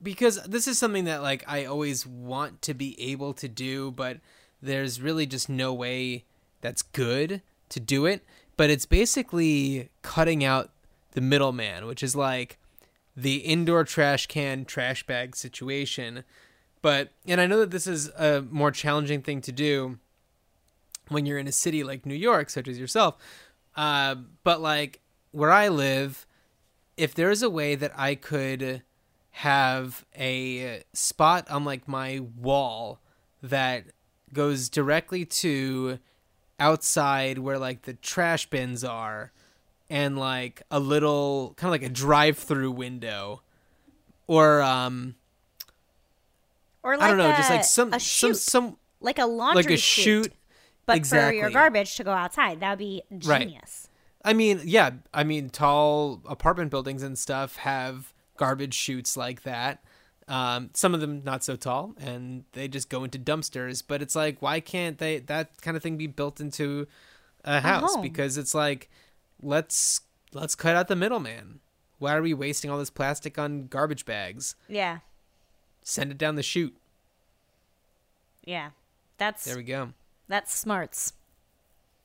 [0.00, 4.18] because this is something that like I always want to be able to do, but
[4.60, 6.24] there's really just no way
[6.60, 8.24] that's good to do it,
[8.56, 10.70] but it's basically cutting out
[11.12, 12.58] the middleman, which is like
[13.16, 16.24] the indoor trash can trash bag situation.
[16.82, 19.98] But and I know that this is a more challenging thing to do
[21.08, 23.16] when you're in a city like New York, such as yourself.
[23.76, 25.00] Uh, but like
[25.30, 26.26] where I live,
[26.96, 28.82] if there's a way that I could
[29.30, 33.00] have a spot on like my wall
[33.42, 33.84] that
[34.32, 35.98] goes directly to
[36.60, 39.32] outside where like the trash bins are
[39.88, 43.42] and like a little kind of like a drive-through window
[44.26, 45.14] or um
[46.82, 49.26] Or like I don't know, a, just like some a some chute, some like a
[49.26, 50.32] laundry like a chute, chute
[50.86, 52.60] but for your garbage to go outside.
[52.60, 53.42] That would be Right.
[53.46, 53.88] genius.
[54.24, 59.82] I mean, yeah, I mean, tall apartment buildings and stuff have garbage chutes like that.
[60.28, 63.82] Um, some of them not so tall, and they just go into dumpsters.
[63.86, 66.86] But it's like, why can't they that kind of thing be built into
[67.44, 67.94] a house?
[67.94, 68.02] home.
[68.02, 68.90] Because it's like,
[69.42, 70.02] let's
[70.32, 71.60] let's cut out the middleman.
[71.98, 74.54] Why are we wasting all this plastic on garbage bags?
[74.68, 74.98] Yeah,
[75.82, 76.76] Send it down the chute.
[78.44, 78.70] yeah.
[79.16, 79.94] That's There we go.
[80.28, 81.12] that's smarts.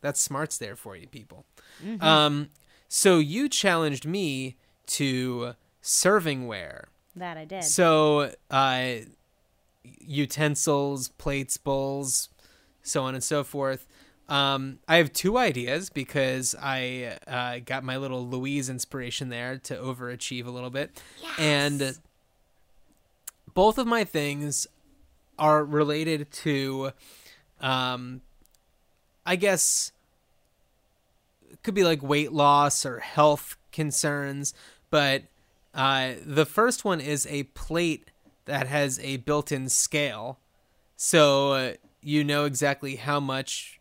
[0.01, 1.45] That's smarts there for you, people.
[1.85, 2.03] Mm-hmm.
[2.03, 2.49] Um,
[2.89, 4.55] so you challenged me
[4.87, 5.53] to
[5.83, 6.85] servingware.
[7.15, 7.63] That I did.
[7.63, 8.93] So, uh,
[9.99, 12.29] utensils, plates, bowls,
[12.81, 13.87] so on and so forth.
[14.29, 19.75] Um, I have two ideas because I uh, got my little Louise inspiration there to
[19.75, 21.01] overachieve a little bit.
[21.21, 21.39] Yes.
[21.39, 21.97] And
[23.53, 24.65] both of my things
[25.37, 26.91] are related to,
[27.59, 28.21] um,
[29.25, 29.91] I guess,
[31.51, 34.53] it could be like weight loss or health concerns.
[34.89, 35.23] But
[35.73, 38.11] uh, the first one is a plate
[38.45, 40.39] that has a built in scale.
[40.95, 43.79] So uh, you know exactly how much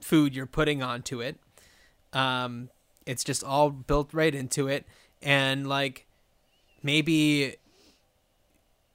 [0.00, 1.38] food you're putting onto it.
[2.12, 2.68] Um,
[3.06, 4.84] it's just all built right into it.
[5.22, 6.06] And like
[6.82, 7.56] maybe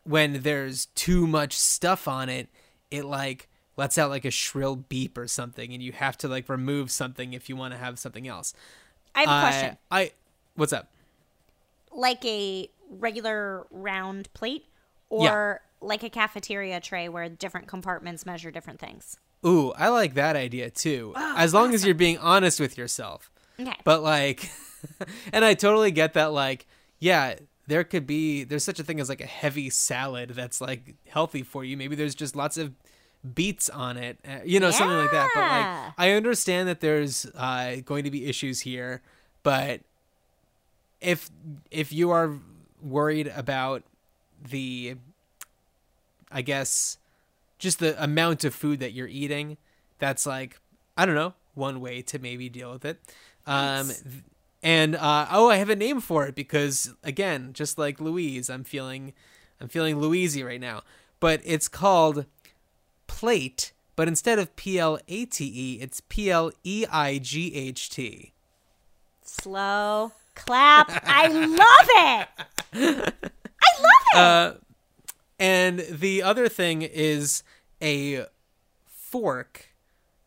[0.03, 2.47] when there's too much stuff on it,
[2.91, 6.49] it like lets out like a shrill beep or something, and you have to like
[6.49, 8.53] remove something if you want to have something else.
[9.15, 9.77] I have a I- question.
[9.91, 10.11] I
[10.55, 10.91] what's up?
[11.91, 14.65] Like a regular round plate,
[15.09, 19.17] or like a cafeteria tray where different compartments measure different things.
[19.45, 21.13] Ooh, I like that idea too.
[21.15, 23.31] as long as you're being honest with yourself.
[23.59, 23.75] Okay.
[23.83, 24.49] But like
[25.33, 26.65] and I totally get that like
[26.99, 27.35] yeah,
[27.67, 31.43] there could be there's such a thing as like a heavy salad that's like healthy
[31.43, 31.77] for you.
[31.77, 32.73] Maybe there's just lots of
[33.33, 35.29] beets on it, uh, you know, something like that.
[35.33, 39.01] But like I understand that there's uh going to be issues here,
[39.43, 39.81] but
[41.01, 41.29] if
[41.71, 42.39] if you are
[42.81, 43.83] worried about
[44.49, 44.95] the
[46.31, 46.97] I guess
[47.59, 49.57] just the amount of food that you're eating,
[49.99, 50.59] that's like
[50.95, 52.99] I don't know, one way to maybe deal with it.
[53.45, 54.01] Um th-
[54.63, 58.63] and uh oh, I have a name for it because again, just like Louise, I'm
[58.63, 59.13] feeling
[59.61, 60.83] I'm feeling Louisey right now.
[61.19, 62.25] But it's called
[63.07, 67.55] plate, but instead of P L A T E, it's P L E I G
[67.55, 68.33] H T.
[69.23, 70.89] Slow clap.
[71.05, 71.89] I love
[72.73, 73.13] it.
[73.59, 74.17] I love it.
[74.17, 74.53] Uh,
[75.39, 77.43] and the other thing is
[77.81, 78.25] a
[78.85, 79.73] fork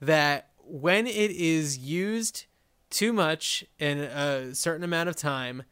[0.01, 2.47] that when it is used
[2.91, 5.63] too much in a certain amount of time,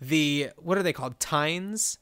[0.00, 1.20] the what are they called?
[1.20, 1.98] Tines?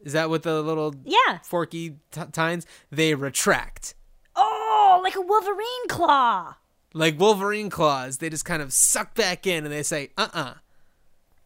[0.00, 1.38] Is that what the little yeah.
[1.42, 2.66] forky t- tines?
[2.90, 3.94] They retract.
[4.34, 6.56] Oh, like a Wolverine claw.
[6.92, 8.18] Like Wolverine claws.
[8.18, 10.54] They just kind of suck back in and they say, "Uh, uh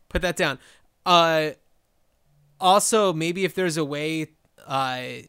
[0.09, 0.59] put that down."
[1.05, 1.51] Uh,
[2.61, 4.29] also, maybe if there's a way,
[4.67, 5.23] uh,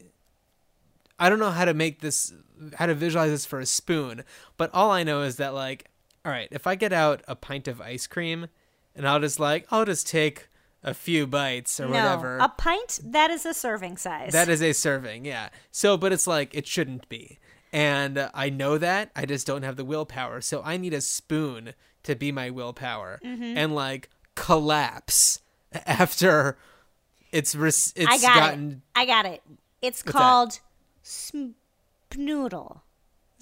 [1.20, 2.34] I don't know how to make this,
[2.76, 4.24] how to visualize this for a spoon,
[4.57, 5.89] but all I know is that like,
[6.24, 8.47] all right, if I get out a pint of ice cream,
[8.95, 10.47] and I'll just like, I'll just take
[10.82, 12.38] a few bites or no, whatever.
[12.38, 14.32] a pint that is a serving size.
[14.32, 15.49] That is a serving, yeah.
[15.72, 17.39] So, but it's like it shouldn't be.
[17.76, 19.11] And I know that.
[19.17, 20.39] I just don't have the willpower.
[20.39, 21.73] So I need a spoon
[22.03, 23.57] to be my willpower Mm-hmm.
[23.57, 25.41] and like collapse
[25.86, 26.57] after
[27.34, 28.78] it's it's I got gotten it.
[28.95, 29.41] I got it.
[29.82, 30.11] It's that?
[30.13, 30.59] called
[31.03, 32.80] Spnoodle.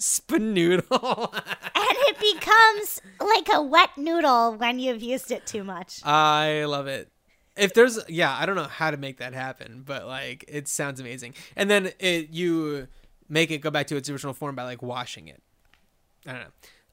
[0.00, 1.40] spanoodle.
[1.76, 6.00] And it becomes like a wet noodle when you've used it too much.
[6.04, 7.10] I love it.
[7.56, 10.98] If there's yeah, I don't know how to make that happen, but like it sounds
[10.98, 11.34] amazing.
[11.56, 12.88] And then it you
[13.28, 15.42] make it go back to its original form by like washing it.
[16.26, 16.40] I don't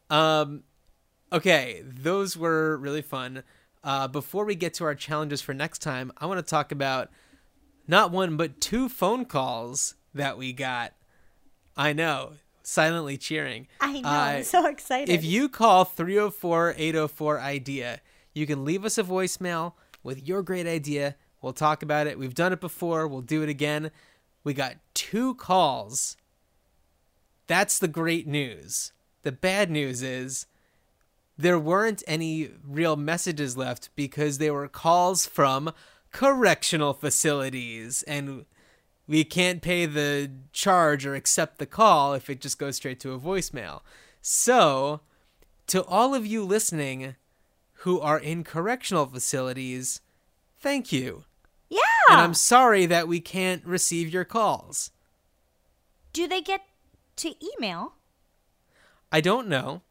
[0.10, 0.16] know.
[0.16, 0.64] Um
[1.32, 3.44] okay, those were really fun.
[3.84, 7.10] Uh before we get to our challenges for next time, I want to talk about
[7.88, 10.94] not one but two phone calls that we got.
[11.78, 13.68] I know, silently cheering.
[13.80, 14.10] I know.
[14.10, 15.10] Uh, I'm so excited.
[15.10, 18.02] if you call 304 804 IDEA,
[18.34, 19.74] you can leave us a voicemail
[20.04, 21.16] with your great idea.
[21.42, 22.20] We'll talk about it.
[22.20, 23.90] We've done it before, we'll do it again.
[24.44, 26.18] We got two calls.
[27.52, 28.94] That's the great news.
[29.24, 30.46] The bad news is
[31.38, 35.74] there weren't any real messages left because they were calls from
[36.14, 38.46] correctional facilities and
[39.06, 43.12] we can't pay the charge or accept the call if it just goes straight to
[43.12, 43.82] a voicemail.
[44.22, 45.02] So,
[45.68, 47.18] to all of you listening
[47.84, 50.00] who are in correctional facilities,
[50.62, 51.26] thank you.
[51.68, 51.80] yeah.
[52.10, 54.92] And I'm sorry that we can't receive your calls.
[56.14, 56.62] Do they get
[57.18, 57.94] to email?
[59.12, 59.82] I don't know.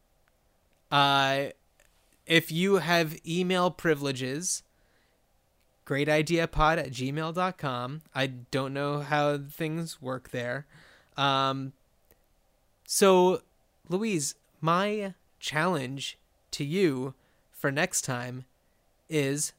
[0.91, 1.47] Uh,
[2.25, 4.63] if you have email privileges,
[5.85, 8.01] greatideapod at gmail.com.
[8.15, 10.65] I don't know how things work there.
[11.17, 11.73] Um,
[12.85, 13.41] so,
[13.89, 16.17] Louise, my challenge
[16.51, 17.13] to you
[17.51, 18.45] for next time
[19.09, 19.53] is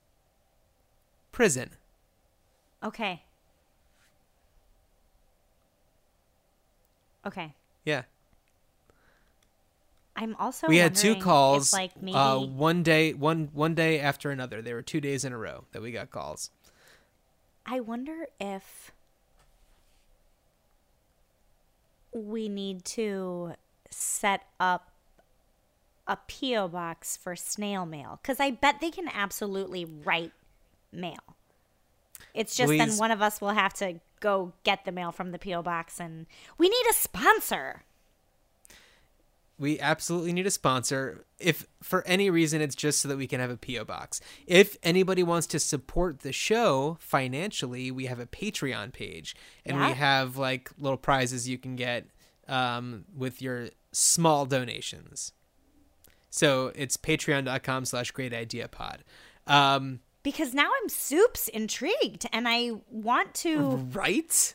[1.32, 1.70] prison.
[2.82, 3.22] Okay.
[7.27, 7.55] Okay.
[7.85, 8.03] Yeah.
[10.14, 13.75] I'm also we had two wondering if, calls like maybe uh, one day one one
[13.75, 16.51] day after another they were two days in a row that we got calls
[17.64, 18.93] I wonder if
[22.12, 23.55] we need to
[23.89, 24.91] set up
[26.07, 30.33] a PO box for snail mail cuz I bet they can absolutely write
[30.93, 31.37] mail.
[32.35, 35.39] It's just then one of us will have to go get the mail from the
[35.39, 36.25] PO box and
[36.57, 37.83] we need a sponsor.
[39.59, 43.39] we absolutely need a sponsor if for any reason it's just so that we can
[43.41, 48.27] have a po box if anybody wants to support the show financially we have a
[48.27, 49.89] patreon page and Yeah.
[49.89, 52.07] we have like little prizes you can get
[52.49, 55.33] um, with your small donations
[56.31, 59.05] so it's patreon.com slash great idea pod
[59.47, 64.55] um, Because now I'm soups intrigued and I want to right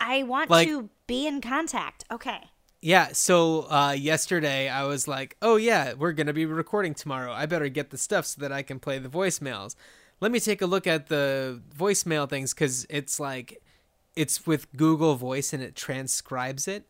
[0.00, 2.04] I want Like- to be in contact.
[2.10, 2.50] Okay.
[2.80, 7.32] Yeah, so uh, yesterday I was like, oh, yeah, we're going to be recording tomorrow.
[7.32, 9.74] I better get the stuff so that I can play the voicemails.
[10.20, 13.62] Let me take a look at the voicemail things because it's like,
[14.14, 16.84] it's with Google Voice and it transcribes it.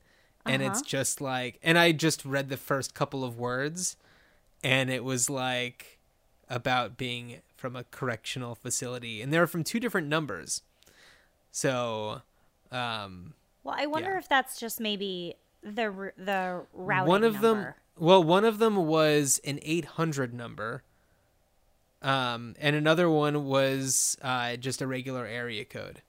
[0.44, 3.96] And it's just like, and I just read the first couple of words
[4.64, 6.00] and it was like
[6.50, 9.22] about being from a correctional facility.
[9.22, 10.60] And they're from two different numbers.
[11.50, 12.20] So,
[12.70, 14.18] um, Well, I wonder Yeah.
[14.18, 19.40] if that's just maybe the the routing one of them well one of them was
[19.46, 20.82] an 800 number
[22.02, 26.02] um and another one was uh just a regular area code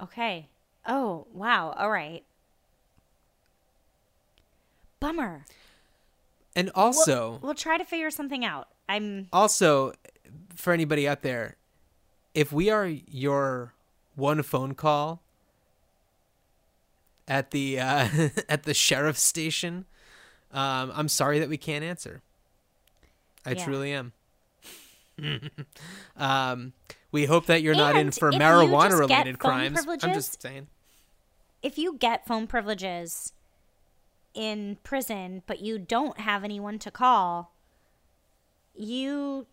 [0.00, 0.46] Okay.
[0.86, 1.74] Oh, wow.
[1.76, 2.22] All right.
[5.00, 5.44] Bummer.
[6.54, 8.68] and We'll- also we'll, try to figure something out.
[8.90, 9.92] I'm also
[10.54, 11.56] for anybody out there
[12.34, 13.72] if we are your
[14.14, 15.22] one phone call
[17.28, 18.08] at the uh
[18.48, 19.86] at the sheriff's station
[20.52, 22.22] um i'm sorry that we can't answer.
[23.46, 23.64] I Yeah.
[23.64, 24.12] truly am.
[26.16, 26.72] Um
[27.12, 29.86] we hope that you're not in for marijuana related crimes.
[30.02, 30.66] I'm just saying.
[31.62, 33.32] if you get phone privileges
[34.34, 37.52] in prison, but you don't have anyone to call,
[38.74, 39.46] you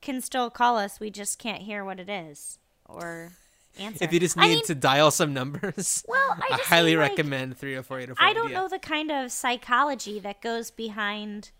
[0.00, 1.00] can still call us.
[1.00, 3.32] We just can't hear what it is or
[3.78, 4.04] answer.
[4.04, 7.00] if you just I need mean, to dial some numbers Well, I I highly mean,
[7.00, 11.50] like, recommend 304 I don't know the kind of psychology that goes behind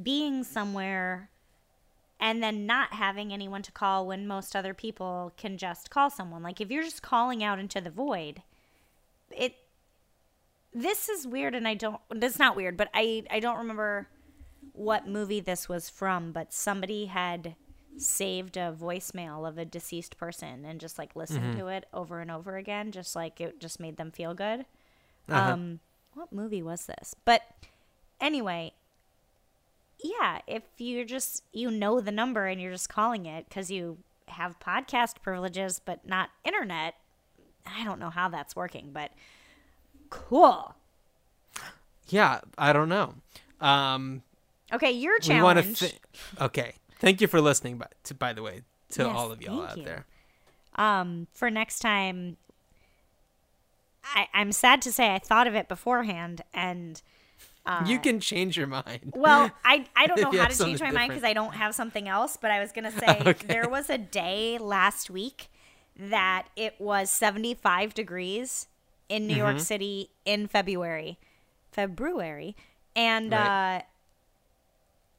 [0.00, 1.30] being somewhere
[2.18, 6.42] and then not having anyone to call when most other people can just call someone.
[6.42, 8.42] Like if you're just calling out into the void,
[9.30, 9.54] it
[10.74, 14.08] this is weird and I don't it's not weird, but I I don't remember
[14.76, 17.54] what movie this was from, but somebody had
[17.98, 22.30] saved a voicemail of a deceased person and just like listened to it over and
[22.30, 24.66] over again, just like it just made them feel good.
[25.28, 25.52] Uh-huh.
[25.52, 25.80] Um,
[26.14, 27.14] what movie was this?
[27.24, 27.42] But
[28.20, 28.72] anyway,
[30.02, 33.98] yeah, if you're just you know the number and you're just calling it because you
[34.28, 36.94] have podcast privileges but not internet.
[37.66, 39.10] I don't know how that's working, but
[40.10, 40.74] cool.
[42.08, 43.14] Yeah, I don't know.
[43.60, 44.22] Um,
[44.72, 45.78] Okay, your challenge.
[45.78, 45.98] Th-
[46.40, 47.78] okay, thank you for listening.
[47.78, 49.84] By to, by the way, to Yes, all of y'all out you.
[49.84, 50.06] there.
[50.76, 52.36] um, for next time.
[54.14, 57.02] I, I'm sad to say I thought of it beforehand, and
[57.84, 59.12] you can change your mind.
[59.16, 61.74] Well, I, I don't know how to change my something mind because I don't have
[61.74, 63.46] something else, but I was going to say Okay.
[63.48, 65.48] there was a day last week
[65.98, 68.68] that it was 75 degrees
[69.08, 69.38] in New Mm-hmm.
[69.44, 71.18] York City in February.
[71.72, 72.54] February.
[72.94, 73.78] And Right.
[73.78, 73.82] uh,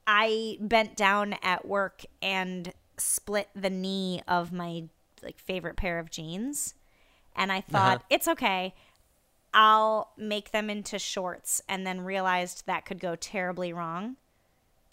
[0.08, 4.86] I bent down at work and split the knee of my
[5.22, 6.74] like favorite pair of jeans.
[7.36, 8.06] And I thought, Uh-huh.
[8.10, 8.74] it's okay.
[9.54, 14.16] I'll make them into shorts and then realized that could go terribly wrong.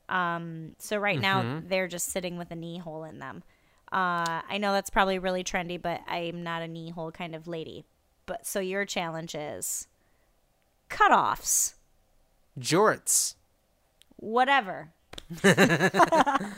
[0.08, 1.68] Um, so right now Mm-hmm.
[1.68, 3.42] they're just sitting with a knee hole in them.
[3.92, 7.46] Uh, I know that's probably really trendy, but I'm not a knee hole kind of
[7.46, 7.84] lady.
[8.26, 9.86] But so your challenge is
[10.90, 11.74] cutoffs,
[12.58, 13.34] Jorts.
[14.16, 14.90] whatever.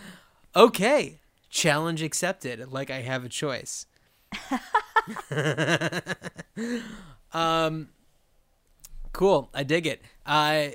[0.57, 1.21] Okay,
[1.51, 2.73] challenge accepted.
[2.73, 3.85] Like I have a choice.
[7.33, 7.91] um,
[9.13, 9.51] cool.
[9.53, 10.01] I dig it.
[10.25, 10.69] Uh,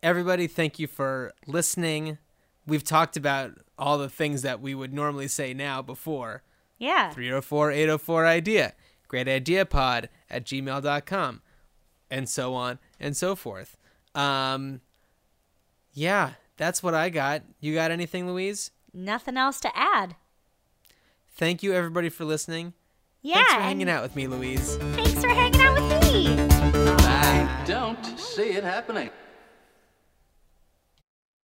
[0.00, 2.18] everybody, thank you for listening.
[2.68, 6.44] We've talked about all the things that we would normally say now before.
[6.78, 7.10] Yeah.
[7.10, 8.74] 304 804 idea.
[9.08, 11.42] Great idea pod at gmail.com.
[12.12, 13.76] And so on and so forth.
[14.14, 14.82] Um,
[15.92, 17.42] yeah, that's what I got.
[17.60, 18.72] You got anything, Louise?
[18.92, 20.16] Nothing else to add.
[21.34, 22.74] Thank you, everybody, for listening.
[23.22, 23.36] Yeah.
[23.36, 24.76] Thanks for hanging out with me, Louise.
[24.76, 26.36] Thanks for hanging out with me.
[26.96, 27.64] Bye.
[27.66, 29.10] Don't see it happening.